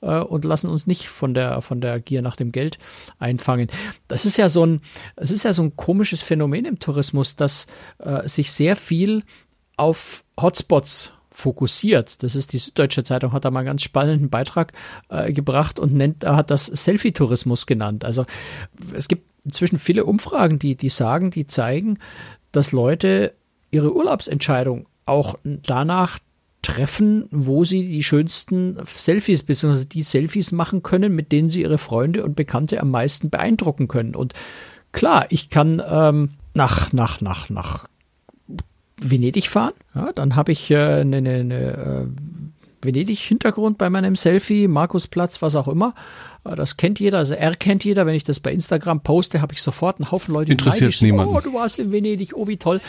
äh, 0.00 0.20
und 0.20 0.44
lassen 0.44 0.70
uns 0.70 0.86
nicht 0.86 1.08
von 1.08 1.34
der, 1.34 1.62
von 1.62 1.80
der 1.80 2.00
Gier 2.00 2.22
nach 2.22 2.36
dem 2.36 2.52
Geld 2.52 2.78
einfangen. 3.18 3.68
Das 4.08 4.24
ist 4.24 4.36
ja 4.36 4.48
so 4.48 4.64
ein, 4.64 4.82
es 5.16 5.30
ist 5.30 5.42
ja 5.42 5.52
so 5.52 5.62
ein 5.62 5.76
komisches 5.76 6.22
Phänomen 6.22 6.64
im 6.64 6.78
Tourismus, 6.78 7.36
dass 7.36 7.66
äh, 7.98 8.28
sich 8.28 8.52
sehr 8.52 8.76
viel 8.76 9.24
auf 9.76 10.23
Hotspots 10.40 11.12
fokussiert. 11.30 12.22
Das 12.22 12.36
ist 12.36 12.52
die 12.52 12.58
Süddeutsche 12.58 13.02
Zeitung, 13.02 13.32
hat 13.32 13.44
da 13.44 13.50
mal 13.50 13.60
einen 13.60 13.66
ganz 13.66 13.82
spannenden 13.82 14.30
Beitrag 14.30 14.72
äh, 15.08 15.32
gebracht 15.32 15.80
und 15.80 15.92
nennt, 15.92 16.24
hat 16.24 16.50
das 16.50 16.66
Selfie-Tourismus 16.66 17.66
genannt. 17.66 18.04
Also 18.04 18.24
es 18.94 19.08
gibt 19.08 19.24
inzwischen 19.44 19.78
viele 19.78 20.04
Umfragen, 20.04 20.58
die, 20.58 20.76
die 20.76 20.88
sagen, 20.88 21.30
die 21.30 21.46
zeigen, 21.46 21.98
dass 22.52 22.72
Leute 22.72 23.34
ihre 23.72 23.94
Urlaubsentscheidung 23.94 24.86
auch 25.06 25.34
danach 25.44 26.18
treffen, 26.62 27.26
wo 27.30 27.64
sie 27.64 27.84
die 27.84 28.02
schönsten 28.02 28.78
Selfies 28.86 29.42
bzw. 29.42 29.84
die 29.84 30.02
Selfies 30.02 30.52
machen 30.52 30.82
können, 30.82 31.14
mit 31.14 31.30
denen 31.30 31.50
sie 31.50 31.62
ihre 31.62 31.78
Freunde 31.78 32.24
und 32.24 32.36
Bekannte 32.36 32.80
am 32.80 32.90
meisten 32.90 33.28
beeindrucken 33.28 33.88
können. 33.88 34.14
Und 34.14 34.32
klar, 34.92 35.26
ich 35.28 35.50
kann 35.50 35.82
ähm, 35.86 36.30
nach, 36.54 36.92
nach, 36.92 37.20
nach, 37.20 37.50
nach 37.50 37.86
Venedig 39.00 39.48
fahren. 39.48 39.72
Ja, 39.94 40.12
dann 40.12 40.36
habe 40.36 40.52
ich 40.52 40.70
äh, 40.70 40.76
eine, 40.76 41.18
eine, 41.18 41.30
eine 41.30 41.54
äh, 41.54 42.06
Venedig-Hintergrund 42.84 43.78
bei 43.78 43.90
meinem 43.90 44.14
Selfie, 44.14 44.68
Markusplatz, 44.68 45.42
was 45.42 45.56
auch 45.56 45.68
immer. 45.68 45.94
Äh, 46.44 46.54
das 46.54 46.76
kennt 46.76 47.00
jeder, 47.00 47.18
also 47.18 47.34
er 47.34 47.56
kennt 47.56 47.84
jeder. 47.84 48.06
Wenn 48.06 48.14
ich 48.14 48.24
das 48.24 48.40
bei 48.40 48.52
Instagram 48.52 49.00
poste, 49.00 49.40
habe 49.40 49.52
ich 49.52 49.62
sofort 49.62 49.98
einen 49.98 50.10
Haufen 50.10 50.32
Leute, 50.32 50.46
die 50.46 50.52
Interessiert 50.52 51.00
niemanden. 51.02 51.34
Oh, 51.34 51.40
du 51.40 51.52
warst 51.54 51.78
in 51.78 51.92
Venedig, 51.92 52.32
oh 52.34 52.46
wie 52.46 52.56
toll. 52.56 52.80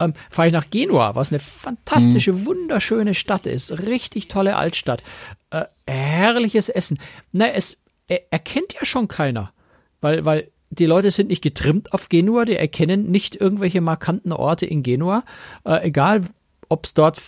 Ähm, 0.00 0.14
Fahre 0.30 0.48
ich 0.48 0.52
nach 0.52 0.68
Genua, 0.70 1.14
was 1.14 1.30
eine 1.30 1.38
fantastische, 1.38 2.32
hm. 2.32 2.46
wunderschöne 2.46 3.14
Stadt 3.14 3.46
ist. 3.46 3.86
Richtig 3.86 4.28
tolle 4.28 4.56
Altstadt. 4.56 5.02
Äh, 5.50 5.64
herrliches 5.86 6.68
Essen. 6.68 6.98
Na, 7.32 7.48
es 7.48 7.82
er, 8.08 8.20
erkennt 8.30 8.74
ja 8.74 8.84
schon 8.84 9.08
keiner. 9.08 9.52
Weil, 10.00 10.24
weil 10.24 10.50
die 10.78 10.86
Leute 10.86 11.10
sind 11.10 11.28
nicht 11.28 11.42
getrimmt 11.42 11.92
auf 11.92 12.08
Genua, 12.08 12.44
die 12.44 12.56
erkennen 12.56 13.10
nicht 13.10 13.36
irgendwelche 13.36 13.80
markanten 13.80 14.32
Orte 14.32 14.66
in 14.66 14.82
Genua. 14.82 15.24
Äh, 15.64 15.86
egal, 15.86 16.22
ob 16.68 16.86
es 16.86 16.94
dort, 16.94 17.20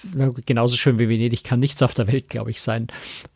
genauso 0.46 0.76
schön 0.76 0.98
wie 0.98 1.08
Venedig 1.08 1.44
kann 1.44 1.60
nichts 1.60 1.82
auf 1.82 1.94
der 1.94 2.06
Welt, 2.06 2.28
glaube 2.28 2.50
ich, 2.50 2.60
sein. 2.60 2.88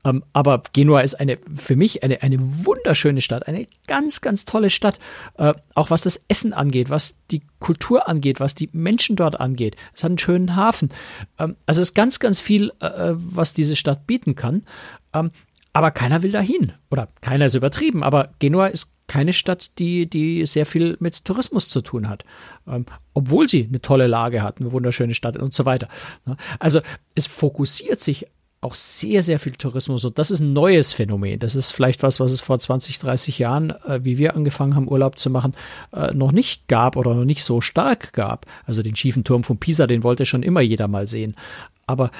Ähm, 0.05 0.25
aber 0.33 0.63
Genua 0.73 1.01
ist 1.01 1.15
eine, 1.15 1.39
für 1.57 1.77
mich 1.77 2.03
eine, 2.03 2.23
eine 2.23 2.39
wunderschöne 2.41 3.23
Stadt, 3.23 3.47
eine 3.47 3.67
ganz, 3.87 4.21
ganz 4.21 4.45
tolle 4.45 4.71
Stadt. 4.71 4.99
Äh, 5.37 5.55
auch 5.75 5.91
was 5.91 6.03
das 6.03 6.25
Essen 6.29 6.53
angeht, 6.53 6.91
was 6.91 7.19
die 7.31 7.43
Kultur 7.59 8.09
angeht, 8.09 8.41
was 8.41 8.55
die 8.55 8.71
Menschen 8.73 9.17
dort 9.17 9.39
angeht. 9.39 9.77
Es 9.95 10.03
hat 10.03 10.11
einen 10.11 10.19
schönen 10.19 10.57
Hafen. 10.57 10.91
Ähm, 11.39 11.57
also 11.67 11.81
es 11.81 11.91
ist 11.91 11.95
ganz, 11.95 12.19
ganz 12.19 12.41
viel, 12.41 12.73
äh, 12.83 12.87
äh 12.87 13.15
was 13.17 13.53
diese 13.53 13.77
Stadt 13.77 14.07
bieten 14.07 14.35
kann. 14.35 14.63
Ähm, 15.13 15.31
aber 15.73 15.91
keiner 15.91 16.23
will 16.23 16.33
dahin. 16.33 16.73
Oder 16.91 17.09
keiner 17.21 17.47
ist 17.47 17.55
übertrieben, 17.55 18.03
aber 18.03 18.31
Genua 18.39 18.67
ist 18.67 18.95
keine 19.07 19.33
Stadt, 19.33 19.79
die, 19.79 20.09
die 20.09 20.47
sehr 20.47 20.67
viel 20.67 20.97
mit 21.01 21.25
Tourismus 21.25 21.69
zu 21.69 21.81
tun 21.81 22.09
hat. 22.09 22.25
Ähm, 22.69 22.87
obwohl 23.13 23.49
sie 23.49 23.67
eine 23.69 23.81
tolle 23.81 24.07
Lage 24.07 24.43
hat, 24.43 24.61
eine 24.61 24.71
wunderschöne 24.71 25.15
Stadt 25.15 25.37
und 25.37 25.53
so 25.53 25.67
weiter. 25.67 25.89
Ne? 26.27 26.37
Also 26.61 26.81
es 27.17 27.27
fokussiert 27.27 28.03
sich 28.03 28.27
auch 28.61 28.75
sehr, 28.75 29.23
sehr 29.23 29.39
viel 29.39 29.53
Tourismus 29.53 30.05
und 30.05 30.19
das 30.19 30.31
ist 30.31 30.41
ein 30.41 30.53
neues 30.53 30.93
Phänomen. 30.93 31.39
Das 31.39 31.55
ist 31.55 31.73
vielleicht 31.73 32.03
was, 32.03 32.21
was 32.21 32.31
es 32.31 32.41
vor 32.41 32.59
20, 32.59 32.99
30 32.99 33.39
Jahren, 33.39 33.71
äh, 33.87 34.01
wie 34.05 34.19
wir 34.19 34.37
angefangen 34.37 34.77
haben, 34.77 34.89
Urlaub 34.89 35.19
zu 35.19 35.31
machen, 35.31 35.57
äh, 35.93 36.13
noch 36.13 36.31
nicht 36.31 36.69
gab 36.69 36.97
oder 36.97 37.15
noch 37.15 37.25
nicht 37.25 37.43
so 37.43 37.61
stark 37.61 38.13
gab. 38.13 38.47
Also 38.65 38.83
den 38.83 38.97
schiefen 38.97 39.25
Turm 39.25 39.45
von 39.45 39.59
Pisa, 39.59 39.87
den 39.87 40.03
wollte 40.03 40.27
schon 40.27 40.43
immer 40.43 40.61
jeder 40.61 40.89
mal 40.89 41.07
sehen. 41.09 41.35
Aber 41.87 42.11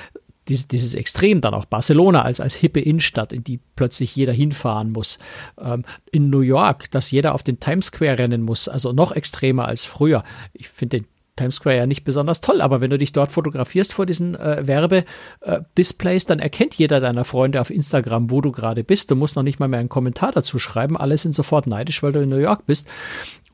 dieses, 0.51 0.69
dieses 0.69 0.95
Extrem 0.95 1.41
dann 1.41 1.55
auch 1.55 1.65
Barcelona 1.65 2.23
als, 2.23 2.41
als 2.41 2.55
hippe 2.55 2.81
Innenstadt, 2.81 3.33
in 3.33 3.45
die 3.45 3.61
plötzlich 3.77 4.15
jeder 4.15 4.33
hinfahren 4.33 4.93
muss. 4.93 5.19
Ähm, 5.59 5.85
in 6.11 6.29
New 6.29 6.41
York, 6.41 6.91
dass 6.91 7.11
jeder 7.11 7.35
auf 7.35 7.43
den 7.43 7.61
Times 7.61 7.87
Square 7.87 8.19
rennen 8.19 8.43
muss, 8.43 8.69
also 8.69 8.93
noch 8.93 9.13
extremer 9.13 9.67
als 9.67 9.87
früher. 9.87 10.25
Ich 10.53 10.69
finde 10.69 11.01
den 11.01 11.07
Times 11.37 11.55
Square 11.57 11.77
ja 11.77 11.87
nicht 11.87 12.05
besonders 12.05 12.43
toll, 12.43 12.61
aber 12.61 12.81
wenn 12.81 12.91
du 12.91 12.99
dich 12.99 13.13
dort 13.13 13.33
fotografierst 13.33 13.95
vor 13.95 14.05
diesen 14.05 14.35
äh, 14.35 14.67
Werbedisplays, 14.67 16.27
dann 16.27 16.39
erkennt 16.39 16.75
jeder 16.75 17.01
deiner 17.01 17.25
Freunde 17.25 17.61
auf 17.61 17.71
Instagram, 17.71 18.31
wo 18.31 18.41
du 18.41 18.53
gerade 18.53 18.85
bist. 18.85 19.11
Du 19.11 19.17
musst 19.17 19.37
noch 19.37 19.43
nicht 19.43 19.59
mal 19.59 19.69
mehr 19.69 19.81
einen 19.81 19.89
Kommentar 19.89 20.33
dazu 20.33 20.59
schreiben. 20.59 20.99
Alle 20.99 21.17
sind 21.17 21.35
sofort 21.35 21.67
neidisch, 21.67 22.03
weil 22.03 22.13
du 22.13 22.21
in 22.21 22.29
New 22.29 22.37
York 22.37 22.67
bist. 22.67 22.89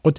Und 0.03 0.19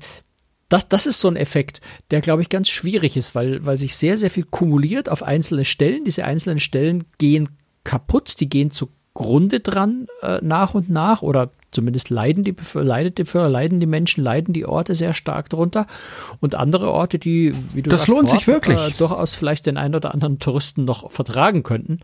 das, 0.70 0.90
das 0.90 1.06
ist 1.06 1.20
so 1.20 1.30
ein 1.30 1.36
Effekt, 1.36 1.82
der, 2.12 2.22
glaube 2.22 2.42
ich, 2.42 2.50
ganz 2.50 2.70
schwierig 2.70 3.16
ist, 3.16 3.36
weil, 3.36 3.66
weil 3.66 3.78
sich 3.78 3.96
sehr, 3.96 4.18
sehr 4.18 4.30
viel 4.30 4.44
kumuliert 4.44 5.10
auf 5.10 5.24
einzelne 5.24 5.66
Stellen. 5.66 6.04
Diese 6.04 6.26
einzelnen 6.26 6.60
Stellen 6.60 7.06
gehen 7.18 7.50
kaputt, 7.84 8.40
die 8.40 8.50
gehen 8.50 8.72
zugrunde 8.72 9.62
dran 9.62 10.08
äh, 10.22 10.40
nach 10.42 10.74
und 10.74 10.90
nach 10.90 11.22
oder 11.22 11.52
zumindest 11.72 12.10
leiden 12.10 12.44
die, 12.44 12.56
leidet 12.74 13.18
die, 13.18 13.38
leiden 13.38 13.80
die 13.80 13.86
Menschen, 13.86 14.24
leiden 14.24 14.54
die 14.54 14.66
Orte 14.66 14.96
sehr 14.96 15.14
stark 15.14 15.50
drunter. 15.50 15.88
Und 16.42 16.56
andere 16.56 16.92
Orte, 16.92 17.18
die, 17.18 17.54
wie 17.74 17.82
du 17.82 17.90
Das 17.90 18.02
sagst, 18.02 18.10
lohnt 18.10 18.30
Ort, 18.30 18.38
sich 18.38 18.48
wirklich. 18.48 18.78
Äh, 18.78 18.92
durchaus 18.98 19.36
vielleicht 19.36 19.66
den 19.66 19.78
einen 19.78 19.96
oder 19.96 20.14
anderen 20.14 20.40
Touristen 20.40 20.84
noch 20.84 21.12
vertragen 21.12 21.64
könnten. 21.64 22.02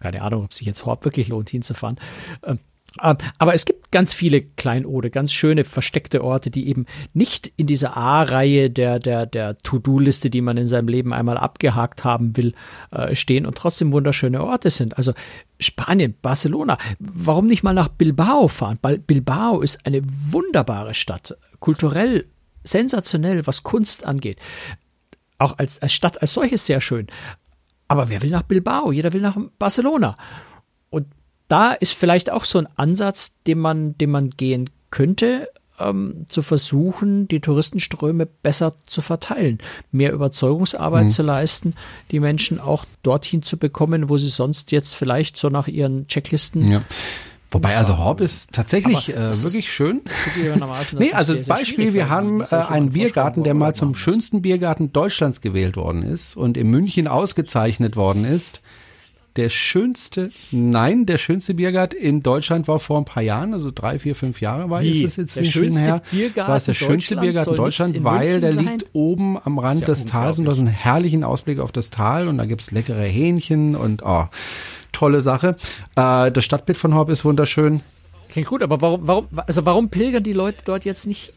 Keine 0.00 0.22
Ahnung, 0.22 0.44
ob 0.44 0.54
sich 0.54 0.66
jetzt 0.66 0.86
Hort 0.86 1.04
wirklich 1.04 1.28
lohnt, 1.28 1.50
hinzufahren. 1.50 1.98
Äh, 2.42 2.56
aber 2.98 3.54
es 3.54 3.64
gibt 3.64 3.92
ganz 3.92 4.12
viele 4.12 4.42
Kleinode, 4.42 5.10
ganz 5.10 5.32
schöne 5.32 5.64
versteckte 5.64 6.24
Orte, 6.24 6.50
die 6.50 6.68
eben 6.68 6.86
nicht 7.14 7.52
in 7.56 7.66
dieser 7.66 7.96
A-Reihe 7.96 8.68
der, 8.68 8.98
der, 8.98 9.26
der 9.26 9.58
To-Do-Liste, 9.58 10.28
die 10.28 10.40
man 10.40 10.56
in 10.56 10.66
seinem 10.66 10.88
Leben 10.88 11.12
einmal 11.12 11.38
abgehakt 11.38 12.04
haben 12.04 12.36
will, 12.36 12.54
äh, 12.90 13.14
stehen 13.14 13.46
und 13.46 13.56
trotzdem 13.56 13.92
wunderschöne 13.92 14.42
Orte 14.42 14.70
sind. 14.70 14.96
Also 14.96 15.12
Spanien, 15.60 16.14
Barcelona, 16.20 16.78
warum 16.98 17.46
nicht 17.46 17.62
mal 17.62 17.74
nach 17.74 17.88
Bilbao 17.88 18.48
fahren? 18.48 18.78
Bilbao 19.06 19.60
ist 19.60 19.86
eine 19.86 20.02
wunderbare 20.30 20.94
Stadt, 20.94 21.36
kulturell 21.60 22.26
sensationell, 22.64 23.46
was 23.46 23.62
Kunst 23.62 24.04
angeht. 24.04 24.40
Auch 25.38 25.58
als, 25.58 25.80
als 25.80 25.92
Stadt 25.92 26.20
als 26.20 26.32
solches 26.32 26.66
sehr 26.66 26.80
schön. 26.80 27.06
Aber 27.88 28.08
wer 28.08 28.22
will 28.22 28.30
nach 28.30 28.42
Bilbao? 28.42 28.92
Jeder 28.92 29.12
will 29.12 29.20
nach 29.20 29.36
Barcelona. 29.58 30.16
Und 30.90 31.06
da 31.50 31.72
ist 31.72 31.94
vielleicht 31.94 32.30
auch 32.30 32.44
so 32.44 32.58
ein 32.58 32.68
Ansatz, 32.76 33.36
den 33.46 33.58
man, 33.58 33.98
den 33.98 34.10
man 34.10 34.30
gehen 34.30 34.70
könnte, 34.90 35.48
ähm, 35.80 36.26
zu 36.28 36.42
versuchen, 36.42 37.26
die 37.26 37.40
Touristenströme 37.40 38.26
besser 38.26 38.74
zu 38.86 39.02
verteilen, 39.02 39.58
mehr 39.90 40.12
Überzeugungsarbeit 40.12 41.04
mhm. 41.04 41.10
zu 41.10 41.22
leisten, 41.22 41.74
die 42.12 42.20
Menschen 42.20 42.60
auch 42.60 42.84
dorthin 43.02 43.42
zu 43.42 43.56
bekommen, 43.56 44.08
wo 44.08 44.16
sie 44.16 44.28
sonst 44.28 44.70
jetzt 44.70 44.94
vielleicht 44.94 45.36
so 45.36 45.48
nach 45.48 45.66
ihren 45.66 46.06
Checklisten 46.06 46.70
ja. 46.70 46.84
Wobei 47.52 47.76
also 47.76 47.98
Horb 47.98 48.20
ist 48.20 48.52
tatsächlich 48.52 49.08
äh, 49.08 49.34
wirklich 49.42 49.66
ist 49.66 49.72
schön. 49.72 50.02
nee, 50.92 51.12
also 51.12 51.32
sehr, 51.32 51.42
sehr 51.42 51.56
Beispiel, 51.56 51.94
wir 51.94 52.08
haben 52.08 52.42
äh, 52.42 52.54
einen 52.54 52.90
Biergarten, 52.90 53.42
der 53.42 53.54
mal 53.54 53.74
zum 53.74 53.96
schönsten 53.96 54.40
Biergarten 54.40 54.92
Deutschlands 54.92 55.40
gewählt 55.40 55.76
worden 55.76 56.04
ist 56.04 56.36
und 56.36 56.56
in 56.56 56.68
München 56.68 57.08
ausgezeichnet 57.08 57.96
worden 57.96 58.24
ist 58.24 58.60
der 59.36 59.48
schönste, 59.48 60.30
nein, 60.50 61.06
der 61.06 61.18
schönste 61.18 61.54
Biergarten 61.54 61.96
in 61.96 62.22
Deutschland 62.22 62.68
war 62.68 62.80
vor 62.80 62.98
ein 62.98 63.04
paar 63.04 63.22
Jahren, 63.22 63.54
also 63.54 63.70
drei, 63.70 63.98
vier, 63.98 64.14
fünf 64.14 64.40
Jahre 64.40 64.70
war 64.70 64.82
Wie? 64.82 64.90
ist 64.90 65.02
es 65.02 65.16
jetzt 65.16 65.36
der 65.36 65.44
schönste 65.44 65.80
her. 65.80 66.02
Biergarten 66.10 66.50
war 66.50 66.56
es 66.56 66.64
der 66.64 66.74
schönste 66.74 67.16
Biergarten 67.16 67.56
Deutschland, 67.56 68.02
weil 68.04 68.40
der 68.40 68.52
liegt 68.52 68.86
oben 68.92 69.38
am 69.42 69.58
Rand 69.58 69.80
ja 69.80 69.86
des 69.86 70.06
Tals 70.06 70.38
und 70.38 70.46
du 70.46 70.50
hast 70.50 70.58
einen 70.58 70.68
herrlichen 70.68 71.24
Ausblick 71.24 71.60
auf 71.60 71.72
das 71.72 71.90
Tal 71.90 72.28
und 72.28 72.38
da 72.38 72.46
gibt's 72.46 72.70
leckere 72.70 73.04
Hähnchen 73.04 73.76
und 73.76 74.02
oh, 74.04 74.26
tolle 74.92 75.20
Sache. 75.20 75.56
Äh, 75.96 76.30
das 76.30 76.44
Stadtbild 76.44 76.78
von 76.78 76.94
Horb 76.94 77.10
ist 77.10 77.24
wunderschön. 77.24 77.80
Klingt 78.28 78.48
gut, 78.48 78.62
aber 78.62 78.80
warum, 78.80 79.06
warum, 79.06 79.26
also 79.46 79.64
warum 79.64 79.88
pilgern 79.88 80.22
die 80.22 80.32
Leute 80.32 80.58
dort 80.64 80.84
jetzt 80.84 81.06
nicht? 81.06 81.32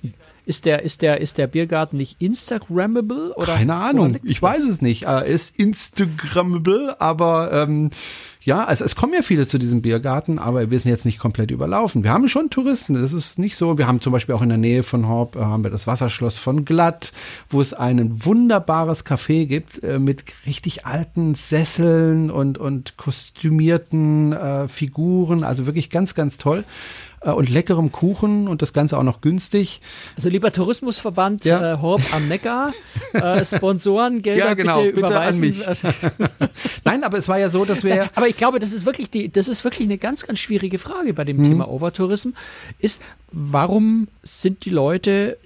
Ist 0.46 0.66
der, 0.66 0.84
ist 0.84 1.02
der, 1.02 1.22
ist 1.22 1.38
der 1.38 1.48
Biergarten 1.48 1.98
nicht 1.98 2.22
Instagrammable? 2.22 3.34
Oder 3.36 3.56
Keine 3.56 3.76
Ahnung, 3.76 4.18
ich 4.24 4.42
weiß 4.42 4.66
es 4.66 4.82
nicht. 4.82 5.04
Er 5.04 5.26
ist 5.26 5.56
Instagrammable, 5.58 7.00
aber 7.00 7.52
ähm, 7.54 7.92
ja, 8.46 8.66
also 8.66 8.84
es 8.84 8.98
kommen 8.98 9.14
ja 9.14 9.22
viele 9.22 9.48
zu 9.48 9.58
diesem 9.58 9.82
Biergarten, 9.82 10.38
aber 10.38 10.70
wir 10.70 10.78
sind 10.78 10.92
jetzt 10.92 11.06
nicht 11.06 11.18
komplett 11.18 11.50
überlaufen. 11.50 12.04
Wir 12.04 12.12
haben 12.12 12.28
schon 12.28 12.50
Touristen, 12.50 12.94
das 12.94 13.14
ist 13.14 13.40
nicht 13.40 13.56
so. 13.56 13.78
Wir 13.78 13.88
haben 13.88 14.02
zum 14.02 14.12
Beispiel 14.12 14.36
auch 14.36 14.42
in 14.42 14.50
der 14.50 14.58
Nähe 14.58 14.84
von 14.84 15.08
Horb 15.08 15.38
äh, 15.38 15.40
haben 15.40 15.64
wir 15.64 15.72
das 15.72 15.88
Wasserschloss 15.88 16.38
von 16.38 16.66
Glatt, 16.66 17.14
wo 17.50 17.62
es 17.62 17.74
ein 17.74 18.26
wunderbares 18.26 19.06
Café 19.06 19.46
gibt 19.46 19.82
äh, 19.82 19.98
mit 19.98 20.26
richtig 20.46 20.86
alten 20.86 21.36
Sesseln 21.36 22.30
und, 22.30 22.58
und 22.58 22.98
kostümierten 22.98 24.34
äh, 24.34 24.68
Figuren, 24.68 25.46
also 25.46 25.66
wirklich 25.66 25.90
ganz, 25.90 26.14
ganz 26.14 26.38
toll 26.38 26.66
äh, 27.24 27.32
und 27.32 27.50
leckerem 27.50 27.92
Kuchen 27.92 28.48
und 28.48 28.62
das 28.62 28.74
Ganze 28.74 28.98
auch 28.98 29.04
noch 29.04 29.22
günstig. 29.22 29.82
Also 30.16 30.30
lieber 30.30 30.52
Tourismusverband 30.52 31.46
ja. 31.46 31.74
äh, 31.74 31.78
Horb 31.82 32.02
am 32.12 32.28
Neckar, 32.28 32.74
äh, 33.14 33.44
Sponsoren, 33.46 34.22
Gelder 34.22 34.48
ja, 34.48 34.54
genau, 34.54 34.82
bitte, 34.82 34.94
bitte 34.94 35.08
überweisen. 35.08 35.44
Nein, 36.84 37.04
aber 37.04 37.18
es 37.18 37.28
war 37.28 37.40
ja 37.40 37.50
so, 37.50 37.66
dass 37.66 37.84
wir. 37.84 38.10
aber 38.16 38.28
ich 38.28 38.36
glaube, 38.36 38.60
das 38.60 38.74
ist 38.74 38.86
wirklich 38.86 39.10
die, 39.10 39.32
das 39.32 39.48
ist 39.48 39.64
wirklich 39.64 39.88
eine 39.88 39.98
ganz, 39.98 40.26
ganz 40.26 40.40
schwierige 40.40 40.80
Frage 40.80 41.14
bei 41.14 41.24
dem 41.24 41.38
mhm. 41.38 41.44
Thema 41.44 41.70
Overtourism. 41.70 42.30
Ist, 42.80 43.02
warum 43.32 44.08
sind 44.24 44.66
die 44.66 44.70
Leute 44.70 45.38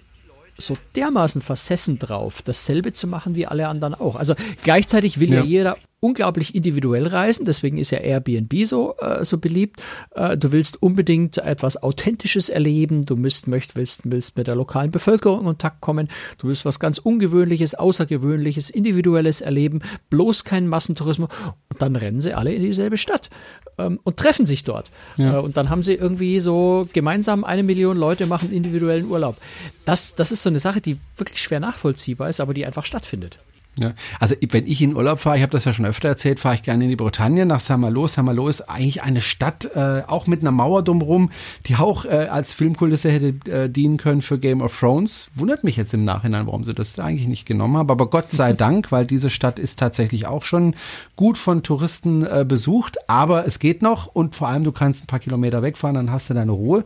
so 0.58 0.78
dermaßen 0.96 1.42
versessen 1.42 2.00
drauf, 2.00 2.42
dasselbe 2.42 2.94
zu 2.94 3.08
machen 3.08 3.36
wie 3.36 3.46
alle 3.46 3.68
anderen 3.68 3.94
auch. 3.94 4.16
Also 4.16 4.34
gleichzeitig 4.64 5.20
will 5.20 5.32
ja, 5.32 5.42
ja 5.42 5.44
jeder 5.44 5.78
unglaublich 6.00 6.54
individuell 6.54 7.08
reisen, 7.08 7.46
deswegen 7.46 7.78
ist 7.80 7.90
ja 7.90 7.98
Airbnb 7.98 8.66
so, 8.66 8.96
äh, 9.00 9.26
so 9.26 9.40
beliebt. 9.40 9.82
Äh, 10.12 10.38
du 10.38 10.52
willst 10.52 10.82
unbedingt 10.82 11.40
etwas 11.40 11.82
Authentisches 11.82 12.50
erleben, 12.50 13.02
du 13.02 13.16
müsst, 13.16 13.48
möcht, 13.48 13.76
willst, 13.76 14.02
willst 14.04 14.38
mit 14.38 14.48
der 14.48 14.56
lokalen 14.56 14.92
Bevölkerung 14.92 15.40
in 15.40 15.46
Kontakt 15.46 15.82
kommen, 15.82 16.10
du 16.38 16.48
willst 16.48 16.66
was 16.66 16.80
ganz 16.80 17.00
Ungewöhnliches, 17.00 17.74
Außergewöhnliches, 17.74 18.70
Individuelles 18.70 19.42
erleben, 19.42 19.82
bloß 20.12 20.44
keinen 20.44 20.68
Massentourismus 20.68 21.30
und 21.70 21.82
dann 21.82 21.96
rennen 21.96 22.22
sie 22.22 22.34
alle 22.34 22.54
in 22.54 22.62
dieselbe 22.62 22.98
Stadt 22.98 23.32
ähm, 23.80 24.00
und 24.04 24.18
treffen 24.18 24.46
sich 24.46 24.64
dort. 24.64 24.92
Ja. 25.18 25.38
Äh, 25.38 25.40
und 25.40 25.58
dann 25.58 25.72
haben 25.72 25.82
sie 25.82 25.96
irgendwie 25.96 26.40
so 26.40 26.88
gemeinsam 26.94 27.44
eine 27.44 27.64
Million 27.64 27.98
Leute 27.98 28.28
machen 28.28 28.52
individuellen 28.52 29.10
Urlaub. 29.10 29.38
Das, 29.84 30.14
das 30.14 30.32
ist 30.32 30.44
so 30.44 30.50
eine 30.50 30.60
Sache, 30.60 30.80
die 30.80 31.00
wirklich 31.16 31.42
schwer 31.42 31.60
nachvollziehbar 31.60 32.30
ist, 32.30 32.40
aber 32.40 32.54
die 32.54 32.68
einfach 32.68 32.86
stattfindet. 32.86 33.40
Ja, 33.78 33.94
also 34.20 34.36
wenn 34.50 34.66
ich 34.66 34.82
in 34.82 34.96
Urlaub 34.96 35.20
fahre, 35.20 35.38
ich 35.38 35.44
habe 35.44 35.52
das 35.52 35.66
ja 35.66 35.72
schon 35.72 35.86
öfter 35.86 36.10
erzählt, 36.10 36.40
fahre 36.40 36.56
ich 36.56 36.64
gerne 36.64 36.86
in 36.86 36.90
die 36.90 36.96
Bretagne 36.96 37.46
nach 37.46 37.60
Saint-Malo. 37.60 38.08
Saint-Malo 38.08 38.48
ist 38.48 38.62
eigentlich 38.62 39.04
eine 39.04 39.22
Stadt, 39.22 39.70
äh, 39.76 40.02
auch 40.08 40.26
mit 40.26 40.42
einer 40.42 40.52
Mauer 40.52 40.84
drumherum, 40.84 41.30
die 41.68 41.76
auch 41.76 42.06
äh, 42.06 42.28
als 42.32 42.54
Filmkulisse 42.54 43.12
hätte 43.12 43.52
äh, 43.52 43.70
dienen 43.70 43.98
können 43.98 44.24
für 44.24 44.40
Game 44.40 44.62
of 44.62 44.78
Thrones. 44.80 45.30
Wundert 45.36 45.64
mich 45.64 45.78
jetzt 45.78 45.94
im 45.94 46.04
Nachhinein, 46.04 46.48
warum 46.48 46.64
sie 46.64 46.74
das 46.74 46.98
eigentlich 46.98 47.28
nicht 47.28 47.46
genommen 47.46 47.78
haben. 47.78 47.92
Aber 47.92 48.10
Gott 48.10 48.32
sei 48.32 48.54
Dank, 48.58 48.92
weil 48.92 49.06
diese 49.06 49.30
Stadt 49.30 49.60
ist 49.60 49.78
tatsächlich 49.78 50.26
auch 50.26 50.44
schon 50.44 50.76
gut 51.16 51.38
von 51.38 51.62
Touristen 51.62 52.26
äh, 52.26 52.46
besucht. 52.48 52.98
Aber 53.08 53.46
es 53.46 53.60
geht 53.60 53.84
noch 53.84 54.08
und 54.08 54.36
vor 54.36 54.48
allem 54.48 54.64
du 54.64 54.72
kannst 54.72 55.04
ein 55.04 55.08
paar 55.08 55.20
Kilometer 55.20 55.62
wegfahren, 55.62 55.96
dann 55.96 56.12
hast 56.12 56.32
du 56.32 56.34
deine 56.34 56.52
Ruhe. 56.52 56.84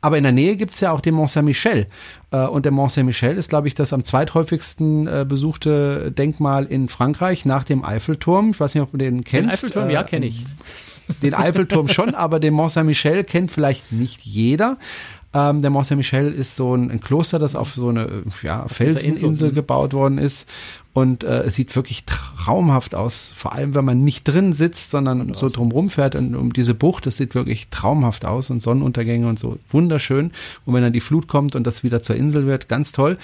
Aber 0.00 0.16
in 0.16 0.22
der 0.22 0.32
Nähe 0.32 0.56
gibt's 0.56 0.80
ja 0.80 0.92
auch 0.92 1.00
den 1.00 1.14
Mont 1.14 1.30
Saint-Michel. 1.30 1.86
Äh, 2.30 2.46
und 2.46 2.64
der 2.64 2.72
Mont 2.72 2.92
Saint-Michel 2.92 3.36
ist, 3.36 3.50
glaube 3.50 3.68
ich, 3.68 3.74
das 3.74 3.92
am 3.92 4.04
zweithäufigsten 4.04 5.06
äh, 5.06 5.26
besuchte 5.28 6.10
Denkmal 6.12 6.64
in 6.66 6.88
Frankreich 6.88 7.44
nach 7.44 7.64
dem 7.64 7.84
Eiffelturm. 7.84 8.50
Ich 8.50 8.60
weiß 8.60 8.74
nicht, 8.74 8.82
ob 8.82 8.92
du 8.92 8.98
den 8.98 9.24
kennst. 9.24 9.46
Den 9.46 9.50
Eiffelturm, 9.50 9.90
ja, 9.90 10.02
kenne 10.02 10.26
ich. 10.26 10.44
Den 11.22 11.34
Eiffelturm 11.34 11.88
schon, 11.88 12.14
aber 12.14 12.40
den 12.40 12.54
Mont 12.54 12.72
Saint-Michel 12.72 13.24
kennt 13.24 13.50
vielleicht 13.50 13.92
nicht 13.92 14.22
jeder. 14.22 14.78
Ähm, 15.32 15.62
der 15.62 15.70
Mont 15.70 15.86
Saint-Michel 15.86 16.32
ist 16.32 16.56
so 16.56 16.74
ein, 16.74 16.90
ein, 16.90 17.00
Kloster, 17.00 17.38
das 17.38 17.54
auf 17.54 17.74
so 17.74 17.88
eine 17.88 18.24
ja, 18.42 18.66
Felseninsel 18.66 19.52
gebaut 19.52 19.92
worden 19.92 20.18
ist. 20.18 20.48
Und 20.92 21.22
äh, 21.22 21.42
es 21.42 21.54
sieht 21.54 21.74
wirklich 21.76 22.04
traumhaft 22.04 22.96
aus, 22.96 23.32
vor 23.36 23.52
allem 23.52 23.74
wenn 23.76 23.84
man 23.84 24.00
nicht 24.00 24.24
drin 24.24 24.52
sitzt, 24.52 24.90
sondern 24.90 25.34
so 25.34 25.48
drumrum 25.48 25.88
fährt 25.88 26.16
und 26.16 26.34
um 26.34 26.52
diese 26.52 26.74
Bucht, 26.74 27.06
das 27.06 27.16
sieht 27.16 27.36
wirklich 27.36 27.68
traumhaft 27.68 28.24
aus 28.24 28.50
und 28.50 28.60
Sonnenuntergänge 28.60 29.28
und 29.28 29.38
so 29.38 29.58
wunderschön. 29.70 30.32
Und 30.66 30.74
wenn 30.74 30.82
dann 30.82 30.92
die 30.92 31.00
Flut 31.00 31.28
kommt 31.28 31.54
und 31.54 31.64
das 31.64 31.84
wieder 31.84 32.02
zur 32.02 32.16
Insel 32.16 32.46
wird, 32.46 32.68
ganz 32.68 32.90
toll. 32.90 33.18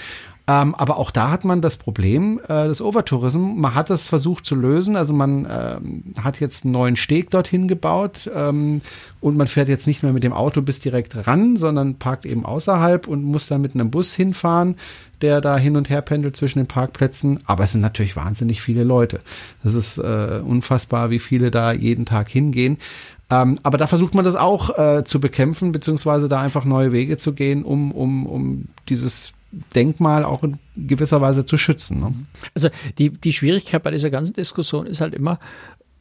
Ähm, 0.48 0.76
aber 0.76 0.98
auch 0.98 1.10
da 1.10 1.32
hat 1.32 1.44
man 1.44 1.60
das 1.60 1.76
Problem 1.76 2.40
äh, 2.46 2.68
des 2.68 2.80
Overtourism. 2.80 3.54
Man 3.56 3.74
hat 3.74 3.90
das 3.90 4.06
versucht 4.06 4.46
zu 4.46 4.54
lösen. 4.54 4.94
Also 4.94 5.12
man 5.12 5.46
ähm, 5.50 6.04
hat 6.22 6.38
jetzt 6.38 6.64
einen 6.64 6.72
neuen 6.72 6.94
Steg 6.94 7.30
dorthin 7.30 7.66
gebaut 7.66 8.30
ähm, 8.32 8.80
und 9.20 9.36
man 9.36 9.48
fährt 9.48 9.68
jetzt 9.68 9.88
nicht 9.88 10.04
mehr 10.04 10.12
mit 10.12 10.22
dem 10.22 10.32
Auto 10.32 10.62
bis 10.62 10.78
direkt 10.78 11.26
ran, 11.26 11.56
sondern 11.56 11.96
parkt 11.96 12.26
eben 12.26 12.46
außerhalb 12.46 13.08
und 13.08 13.24
muss 13.24 13.48
dann 13.48 13.60
mit 13.60 13.74
einem 13.74 13.90
Bus 13.90 14.14
hinfahren, 14.14 14.76
der 15.20 15.40
da 15.40 15.58
hin 15.58 15.76
und 15.76 15.90
her 15.90 16.00
pendelt 16.00 16.36
zwischen 16.36 16.60
den 16.60 16.68
Parkplätzen. 16.68 17.40
Aber 17.46 17.64
es 17.64 17.72
sind 17.72 17.80
natürlich 17.80 18.14
wahnsinnig 18.14 18.62
viele 18.62 18.84
Leute. 18.84 19.18
Das 19.64 19.74
ist 19.74 19.98
äh, 19.98 20.40
unfassbar, 20.44 21.10
wie 21.10 21.18
viele 21.18 21.50
da 21.50 21.72
jeden 21.72 22.04
Tag 22.04 22.28
hingehen. 22.28 22.78
Ähm, 23.30 23.58
aber 23.64 23.78
da 23.78 23.88
versucht 23.88 24.14
man 24.14 24.24
das 24.24 24.36
auch 24.36 24.78
äh, 24.78 25.02
zu 25.04 25.18
bekämpfen, 25.18 25.72
beziehungsweise 25.72 26.28
da 26.28 26.40
einfach 26.40 26.64
neue 26.64 26.92
Wege 26.92 27.16
zu 27.16 27.32
gehen, 27.32 27.64
um, 27.64 27.90
um, 27.90 28.26
um 28.26 28.66
dieses 28.88 29.32
Denkmal 29.74 30.24
auch 30.24 30.42
in 30.42 30.58
gewisser 30.76 31.20
Weise 31.20 31.46
zu 31.46 31.56
schützen. 31.56 32.00
Ne? 32.00 32.14
Also 32.54 32.68
die, 32.98 33.10
die 33.10 33.32
Schwierigkeit 33.32 33.82
bei 33.82 33.90
dieser 33.90 34.10
ganzen 34.10 34.34
Diskussion 34.34 34.86
ist 34.86 35.00
halt 35.00 35.14
immer, 35.14 35.38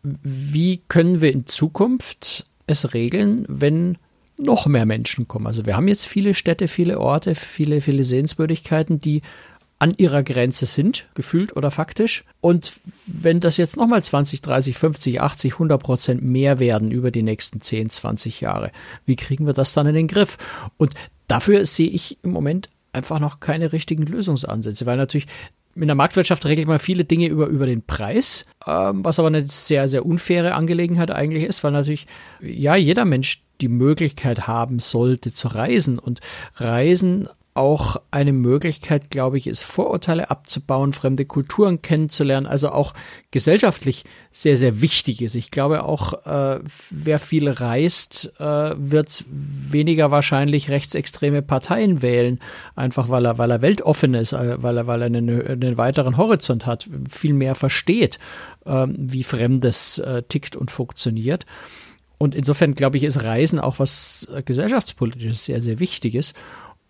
wie 0.04 0.82
können 0.88 1.22
wir 1.22 1.32
in 1.32 1.48
Zukunft 1.48 2.46
es 2.68 2.94
regeln, 2.94 3.46
wenn 3.48 3.98
noch 4.38 4.65
mehr 4.68 4.86
Menschen 4.86 5.28
kommen. 5.28 5.48
Also 5.48 5.65
wir 5.65 5.78
haben 5.78 5.88
jetzt 5.88 6.06
viele 6.06 6.34
Städte, 6.34 6.68
viele 6.68 7.00
Orte, 7.00 7.36
viele, 7.36 7.82
viele 7.82 8.04
Sehenswürdigkeiten, 8.04 9.00
die 9.00 9.22
an 9.78 9.94
ihrer 9.98 10.24
Grenze 10.24 10.65
sind, 10.65 11.06
gefühlt 11.15 11.56
oder 11.56 11.70
faktisch. 11.70 12.24
Und 12.41 12.74
wenn 13.06 13.39
das 13.39 13.58
jetzt 13.58 13.76
nochmal 13.76 14.04
20, 14.04 14.41
30, 14.41 14.78
50, 14.78 15.22
80, 15.22 15.54
100 15.54 15.82
Prozent 15.82 16.24
mehr 16.24 16.60
werden 16.60 16.91
über 16.91 17.12
die 17.12 17.24
nächsten 17.24 17.62
10, 17.62 17.89
20 17.89 18.41
Jahre, 18.41 18.72
wie 19.06 19.15
kriegen 19.15 19.46
wir 19.46 19.54
das 19.54 19.74
dann 19.74 19.88
in 19.88 19.96
den 19.96 20.08
Griff? 20.08 20.38
Und 20.78 20.94
dafür 21.28 21.65
sehe 21.65 21.89
ich 21.89 22.18
im 22.24 22.32
Moment 22.32 22.70
einfach 22.96 23.20
noch 23.20 23.40
keine 23.40 23.72
richtigen 23.72 24.06
Lösungsansätze, 24.06 24.86
weil 24.86 24.98
natürlich 24.98 25.28
in 25.76 25.88
der 25.88 25.96
Marktwirtschaft 25.96 26.46
regelt 26.46 26.68
man 26.68 26.80
viele 26.80 27.04
Dinge 27.04 27.28
über, 27.28 27.48
über 27.48 27.66
den 27.66 27.82
Preis, 27.82 28.46
ähm, 28.66 29.04
was 29.04 29.20
aber 29.20 29.28
eine 29.28 29.48
sehr, 29.50 29.90
sehr 29.90 30.06
unfaire 30.06 30.56
Angelegenheit 30.56 31.12
eigentlich 31.12 31.44
ist, 31.44 31.64
weil 31.64 31.74
natürlich, 31.74 32.08
ja, 32.42 32.76
jeder 32.76 33.06
Mensch 33.06 33.44
die 33.62 33.68
Möglichkeit 33.68 34.48
haben 34.48 34.80
sollte 34.80 35.34
zu 35.34 35.50
reisen. 35.50 36.00
Und 36.00 36.22
Reisen 36.56 37.28
auch 37.56 38.02
eine 38.12 38.34
Möglichkeit, 38.34 39.10
glaube 39.10 39.38
ich, 39.38 39.48
ist, 39.48 39.63
Vorurteile 39.63 40.30
abzubauen, 40.30 40.91
fremde 40.91 41.24
Kulturen 41.24 41.82
kennenzulernen, 41.82 42.46
also 42.46 42.70
auch 42.70 42.94
gesellschaftlich 43.32 44.04
sehr, 44.30 44.58
sehr 44.58 44.82
wichtig 44.82 45.22
ist. 45.22 45.36
Ich 45.36 45.52
glaube 45.52 45.84
auch, 45.84 46.26
äh, 46.26 46.60
wer 46.91 47.18
viel 47.18 47.50
reist, 47.50 48.34
äh, 48.39 48.74
wird 48.76 49.24
weniger 49.30 50.12
wahrscheinlich 50.12 50.70
rechtsextreme 50.70 51.41
Parteien 51.41 52.02
wählen, 52.02 52.41
einfach 52.76 53.08
weil 53.08 53.26
er, 53.26 53.38
weil 53.38 53.52
er 53.52 53.62
weltoffen 53.62 54.15
ist, 54.15 54.34
äh, 54.34 54.62
weil 54.62 54.78
er, 54.78 54.88
weil 54.88 55.02
er 55.02 55.06
einen, 55.06 55.48
einen 55.48 55.78
weiteren 55.78 56.18
Horizont 56.18 56.65
hat, 56.65 56.89
viel 57.10 57.34
mehr 57.34 57.56
versteht, 57.56 58.20
äh, 58.65 58.86
wie 58.89 59.24
Fremdes 59.24 59.98
äh, 60.00 60.24
tickt 60.24 60.58
und 60.58 60.72
funktioniert. 60.72 61.46
Und 62.18 62.36
insofern, 62.36 62.76
glaube 62.76 62.98
ich, 62.98 63.04
ist 63.04 63.24
Reisen 63.24 63.60
auch 63.60 63.80
was 63.80 64.28
äh, 64.34 64.41
gesellschaftspolitisches 64.41 65.46
sehr, 65.46 65.62
sehr 65.62 65.80
Wichtiges 65.80 66.34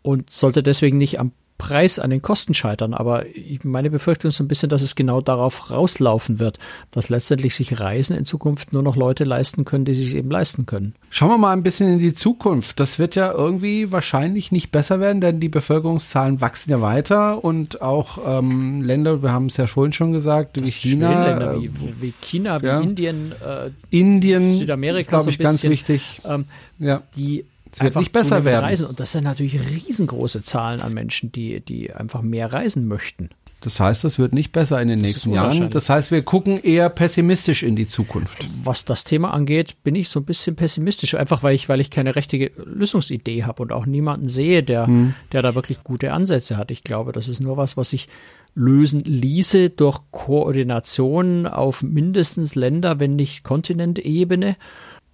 und 0.06 0.30
sollte 0.30 0.62
deswegen 0.62 1.00
nicht 1.00 1.20
am 1.20 1.32
Preis 1.58 2.00
an 2.00 2.10
den 2.10 2.22
Kosten 2.22 2.54
scheitern. 2.54 2.94
Aber 2.94 3.24
meine 3.63 3.89
Befürchtung 3.89 4.30
ist 4.30 4.38
so 4.38 4.44
ein 4.44 4.48
bisschen, 4.48 4.70
dass 4.70 4.82
es 4.82 4.94
genau 4.94 5.22
darauf 5.22 5.72
rauslaufen 5.72 6.39
wird, 6.39 6.60
dass 6.91 7.10
letztendlich 7.10 7.56
sich 7.56 7.80
Reisen 7.80 8.15
in 8.15 8.26
Zukunft 8.26 8.74
nur 8.74 8.84
noch 8.84 8.96
Leute 8.96 9.24
leisten 9.24 9.63
können, 9.63 9.86
die 9.86 9.96
sich 9.96 10.15
eben 10.15 10.30
leisten 10.30 10.65
können. 10.65 10.96
Schauen 11.10 11.30
wir 11.30 11.38
mal 11.38 11.54
ein 11.54 11.63
bisschen 11.63 11.94
in 11.94 12.00
die 12.00 12.13
Zukunft. 12.13 12.80
Das 12.80 13.00
wird 13.00 13.15
ja 13.15 13.32
irgendwie 13.32 13.91
wahrscheinlich 13.91 14.52
nicht 14.52 14.72
besser 14.72 15.00
werden, 15.00 15.22
denn 15.22 15.39
die 15.39 15.50
Bevölkerungszahlen 15.50 16.41
wachsen 16.41 16.72
ja 16.72 16.82
weiter 16.82 17.44
und 17.44 17.82
auch 17.82 18.20
ähm, 18.28 18.84
Länder, 18.84 19.24
wir 19.24 19.32
haben 19.32 19.46
es 19.46 19.58
ja 19.58 19.65
vorhin 19.65 19.94
schon 19.94 20.12
gesagt, 20.12 20.62
wie 20.62 20.70
China. 20.70 21.26
Länder 21.26 21.62
wie, 21.62 21.72
wie 22.02 22.13
China, 22.22 22.62
wie 22.62 22.68
ja. 22.68 22.82
Indien, 22.82 23.32
äh, 23.32 23.72
Indien, 23.91 24.54
Südamerika, 24.56 25.10
glaube 25.10 25.30
ich, 25.30 25.38
so 25.38 25.44
ganz 25.44 25.63
wichtig. 25.63 26.20
Ähm, 26.26 26.46
ja. 26.80 27.02
Die 27.15 27.46
es 27.71 27.82
wird 27.82 27.95
nicht 27.95 28.12
besser 28.12 28.45
werden. 28.45 28.65
Reisen. 28.65 28.88
Und 28.88 28.99
das 28.99 29.12
sind 29.12 29.23
natürlich 29.23 29.60
riesengroße 29.60 30.41
Zahlen 30.41 30.82
an 30.82 30.93
Menschen, 30.93 31.32
die, 31.32 31.60
die 31.62 31.93
einfach 31.93 32.21
mehr 32.21 32.54
reisen 32.54 32.88
möchten. 32.88 33.30
Das 33.62 33.80
heißt, 33.80 34.04
das 34.04 34.19
wird 34.19 34.32
nicht 34.32 34.51
besser 34.51 34.80
in 34.80 34.89
den 34.89 34.99
das 34.99 35.08
nächsten 35.08 35.34
Jahren. 35.34 35.71
Das 35.71 35.89
heißt, 35.89 36.12
wir 36.12 36.21
gucken 36.21 36.62
eher 36.62 36.88
pessimistisch 36.89 37.63
in 37.63 37.75
die 37.75 37.88
Zukunft. 37.88 38.45
Was 38.63 38.86
das 38.86 39.06
Thema 39.06 39.34
angeht, 39.34 39.78
bin 39.84 39.95
ich 39.95 40.10
so 40.10 40.19
ein 40.19 40.25
bisschen 40.25 40.56
pessimistisch, 40.56 41.15
einfach 41.15 41.41
weil 41.41 41.56
ich, 41.56 41.67
weil 41.67 41.82
ich 41.82 41.89
keine 41.89 42.15
richtige 42.15 42.51
Lösungsidee 42.63 43.43
habe 43.43 43.63
und 43.63 43.71
auch 43.71 43.88
niemanden 43.88 44.30
sehe, 44.30 44.62
der, 44.62 44.86
hm. 44.86 45.15
der 45.32 45.41
da 45.41 45.56
wirklich 45.56 45.84
gute 45.84 46.13
Ansätze 46.13 46.58
hat. 46.58 46.69
Ich 46.69 46.84
glaube, 46.84 47.12
das 47.12 47.28
ist 47.28 47.39
nur 47.39 47.58
was, 47.58 47.75
was 47.75 47.89
sich 47.89 48.08
lösen 48.54 49.01
ließe 49.01 49.71
durch 49.71 49.99
Koordination 50.12 51.47
auf 51.47 51.82
mindestens 51.82 52.56
Länder, 52.56 52.99
wenn 52.99 53.15
nicht 53.15 53.43
Kontinentebene. 53.43 54.58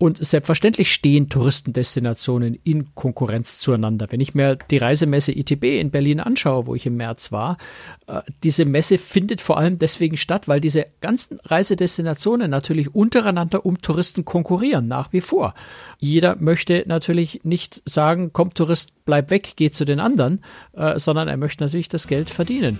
Und 0.02 0.18
selbstverständlich 0.18 0.92
stehen 0.92 1.30
Touristendestinationen 1.30 2.58
in 2.64 2.96
Konkurrenz 2.96 3.60
zueinander. 3.60 4.08
Wenn 4.10 4.20
ich 4.20 4.34
mir 4.34 4.56
die 4.56 4.80
Reisemesse 4.80 5.32
ITB 5.32 5.80
in 5.80 5.92
Berlin 5.92 6.20
anschaue, 6.20 6.66
wo 6.66 6.74
ich 6.74 6.88
im 6.88 6.98
März 6.98 7.32
war, 7.32 7.60
äh, 8.08 8.24
diese 8.42 8.66
Messe 8.66 8.98
findet 8.98 9.42
vor 9.42 9.60
allem 9.60 9.78
deswegen 9.78 10.18
statt, 10.18 10.48
weil 10.48 10.60
diese 10.60 10.88
ganzen 11.02 11.38
Reisedestinationen 11.44 12.50
natürlich 12.50 12.96
untereinander 12.96 13.64
um 13.64 13.80
Touristen 13.80 14.26
konkurrieren, 14.26 14.88
nach 14.88 15.14
wie 15.14 15.22
vor. 15.22 15.54
Jeder 16.00 16.36
möchte 16.38 16.84
natürlich 16.88 17.42
nicht 17.44 17.84
sagen, 17.86 18.32
komm 18.34 18.56
Tourist, 18.56 19.06
bleib 19.06 19.30
weg, 19.30 19.54
geh 19.56 19.70
zu 19.70 19.86
den 19.86 20.00
anderen, 20.00 20.42
äh, 20.74 20.98
sondern 20.98 21.28
er 21.28 21.38
möchte 21.38 21.64
natürlich 21.64 21.90
das 21.90 22.08
Geld 22.08 22.32
verdienen. 22.32 22.80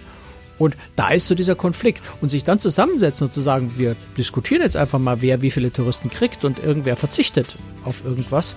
Und 0.62 0.78
da 0.96 1.10
ist 1.10 1.26
so 1.26 1.34
dieser 1.34 1.56
Konflikt. 1.56 2.04
Und 2.22 2.30
sich 2.30 2.44
dann 2.44 2.60
zusammensetzen 2.60 3.26
und 3.28 3.34
zu 3.34 3.42
sagen, 3.42 3.74
wir 3.78 3.96
diskutieren 4.16 4.62
jetzt 4.62 4.78
einfach 4.78 5.00
mal, 5.00 5.20
wer 5.22 5.42
wie 5.42 5.50
viele 5.50 5.74
Touristen 5.74 6.12
kriegt 6.12 6.46
und 6.46 6.64
irgendwer 6.64 6.96
verzichtet 6.96 7.58
auf 7.84 8.06
irgendwas, 8.06 8.56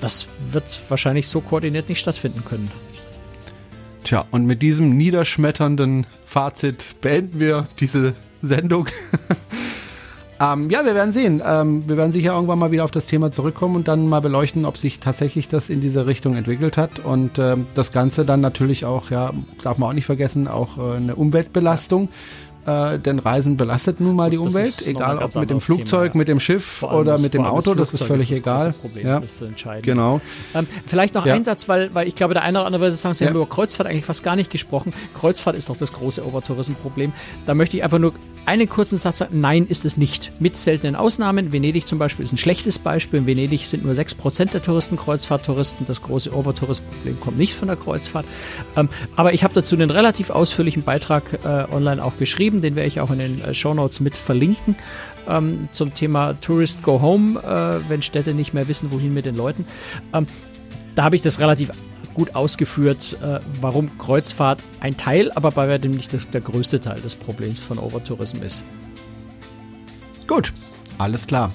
das 0.00 0.26
wird 0.52 0.80
wahrscheinlich 0.88 1.26
so 1.26 1.40
koordiniert 1.40 1.88
nicht 1.88 1.98
stattfinden 1.98 2.44
können. 2.44 2.70
Tja, 4.04 4.24
und 4.30 4.46
mit 4.46 4.62
diesem 4.62 4.96
niederschmetternden 4.96 6.06
Fazit 6.24 7.00
beenden 7.00 7.40
wir 7.40 7.66
diese 7.80 8.14
Sendung. 8.40 8.86
Ähm, 10.40 10.68
ja, 10.70 10.84
wir 10.84 10.94
werden 10.94 11.12
sehen. 11.12 11.42
Ähm, 11.46 11.88
wir 11.88 11.96
werden 11.96 12.12
sicher 12.12 12.34
irgendwann 12.34 12.58
mal 12.58 12.72
wieder 12.72 12.84
auf 12.84 12.90
das 12.90 13.06
Thema 13.06 13.30
zurückkommen 13.30 13.76
und 13.76 13.88
dann 13.88 14.08
mal 14.08 14.20
beleuchten, 14.20 14.64
ob 14.64 14.78
sich 14.78 14.98
tatsächlich 14.98 15.48
das 15.48 15.70
in 15.70 15.80
diese 15.80 16.06
Richtung 16.06 16.34
entwickelt 16.34 16.76
hat. 16.76 16.98
Und 16.98 17.38
ähm, 17.38 17.66
das 17.74 17.92
Ganze 17.92 18.24
dann 18.24 18.40
natürlich 18.40 18.84
auch, 18.84 19.10
ja, 19.10 19.32
darf 19.62 19.78
man 19.78 19.90
auch 19.90 19.94
nicht 19.94 20.06
vergessen, 20.06 20.48
auch 20.48 20.78
äh, 20.78 20.96
eine 20.96 21.14
Umweltbelastung. 21.14 22.08
Äh, 22.66 22.98
denn 22.98 23.18
Reisen 23.18 23.56
belastet 23.56 24.00
nun 24.00 24.16
mal 24.16 24.30
die 24.30 24.38
Umwelt, 24.38 24.86
egal 24.86 25.18
ob 25.18 25.34
mit 25.34 25.50
dem 25.50 25.60
Flugzeug, 25.60 26.12
Thema, 26.12 26.14
ja. 26.14 26.18
mit 26.18 26.28
dem 26.28 26.40
Schiff 26.40 26.82
oder 26.82 27.18
mit 27.18 27.34
dem 27.34 27.44
Auto, 27.44 27.74
das, 27.74 27.90
das 27.90 28.00
ist 28.00 28.06
völlig 28.06 28.30
das 28.30 28.38
egal. 28.38 28.72
Problem, 28.72 29.06
ja. 29.06 29.22
Genau. 29.82 30.20
Ähm, 30.54 30.66
vielleicht 30.86 31.14
noch 31.14 31.26
ja. 31.26 31.34
ein 31.34 31.44
Satz, 31.44 31.68
weil, 31.68 31.94
weil 31.94 32.08
ich 32.08 32.14
glaube, 32.14 32.32
der 32.32 32.42
eine 32.42 32.58
oder 32.58 32.66
andere 32.66 32.82
würde 32.82 32.96
sagen, 32.96 33.14
Sie 33.14 33.26
haben 33.26 33.34
über 33.34 33.46
Kreuzfahrt 33.46 33.88
eigentlich 33.88 34.06
fast 34.06 34.22
gar 34.22 34.34
nicht 34.34 34.50
gesprochen. 34.50 34.94
Kreuzfahrt 35.14 35.56
ist 35.56 35.68
doch 35.68 35.76
das 35.76 35.92
große 35.92 36.26
Overtourism-Problem. 36.26 37.12
Da 37.44 37.54
möchte 37.54 37.76
ich 37.76 37.84
einfach 37.84 37.98
nur 37.98 38.14
einen 38.46 38.68
kurzen 38.68 38.98
Satz 38.98 39.18
sagen. 39.18 39.40
Nein, 39.40 39.66
ist 39.66 39.84
es 39.84 39.96
nicht. 39.96 40.32
Mit 40.40 40.56
seltenen 40.56 40.96
Ausnahmen. 40.96 41.52
Venedig 41.52 41.86
zum 41.86 41.98
Beispiel 41.98 42.24
ist 42.24 42.32
ein 42.32 42.38
schlechtes 42.38 42.78
Beispiel. 42.78 43.20
In 43.20 43.26
Venedig 43.26 43.66
sind 43.66 43.84
nur 43.84 43.94
6% 43.94 44.52
der 44.52 44.62
Touristen 44.62 44.96
Kreuzfahrttouristen. 44.96 45.86
Das 45.86 46.02
große 46.02 46.34
Overtourism-Problem 46.34 47.20
kommt 47.20 47.38
nicht 47.38 47.54
von 47.54 47.68
der 47.68 47.76
Kreuzfahrt. 47.76 48.26
Ähm, 48.76 48.88
aber 49.16 49.32
ich 49.32 49.44
habe 49.44 49.54
dazu 49.54 49.76
einen 49.76 49.90
relativ 49.90 50.30
ausführlichen 50.30 50.82
Beitrag 50.82 51.24
äh, 51.44 51.72
online 51.72 52.04
auch 52.04 52.16
geschrieben 52.18 52.53
geschrieben, 52.54 52.60
den 52.60 52.76
werde 52.76 52.88
ich 52.88 53.00
auch 53.00 53.10
in 53.10 53.18
den 53.18 53.40
äh, 53.40 53.54
Show 53.54 53.74
Notes 53.74 54.00
mit 54.00 54.16
verlinken 54.16 54.76
ähm, 55.28 55.68
zum 55.72 55.94
Thema 55.94 56.34
Tourist 56.34 56.82
Go 56.82 57.00
Home, 57.00 57.40
äh, 57.40 57.88
wenn 57.88 58.02
Städte 58.02 58.34
nicht 58.34 58.54
mehr 58.54 58.68
wissen, 58.68 58.92
wohin 58.92 59.14
mit 59.14 59.24
den 59.24 59.36
Leuten. 59.36 59.66
Ähm, 60.12 60.26
da 60.94 61.04
habe 61.04 61.16
ich 61.16 61.22
das 61.22 61.40
relativ 61.40 61.70
gut 62.14 62.34
ausgeführt, 62.36 63.16
äh, 63.22 63.40
warum 63.60 63.98
Kreuzfahrt 63.98 64.62
ein 64.80 64.96
Teil, 64.96 65.32
aber 65.34 65.50
bei 65.50 65.68
weitem 65.68 65.92
nicht 65.92 66.12
der 66.32 66.40
größte 66.40 66.80
Teil 66.80 67.00
des 67.00 67.16
Problems 67.16 67.58
von 67.58 67.78
Overtourism 67.78 68.42
ist. 68.42 68.62
Gut, 70.28 70.52
alles 70.98 71.26
klar. 71.26 71.52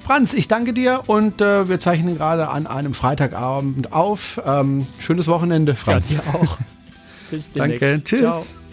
Franz, 0.00 0.34
ich 0.34 0.48
danke 0.48 0.74
dir 0.74 1.04
und 1.06 1.40
äh, 1.40 1.66
wir 1.66 1.80
zeichnen 1.80 2.18
gerade 2.18 2.48
an 2.48 2.66
einem 2.66 2.92
Freitagabend 2.92 3.94
auf. 3.94 4.38
Ähm, 4.44 4.86
schönes 4.98 5.26
Wochenende, 5.28 5.74
Franz. 5.74 6.12
Ja, 6.12 6.18
dir 6.18 6.34
auch. 6.34 6.58
Bis 7.30 7.50
demnächst. 7.50 7.82
Danke, 7.82 8.04
tschüss. 8.04 8.20
Ciao. 8.20 8.63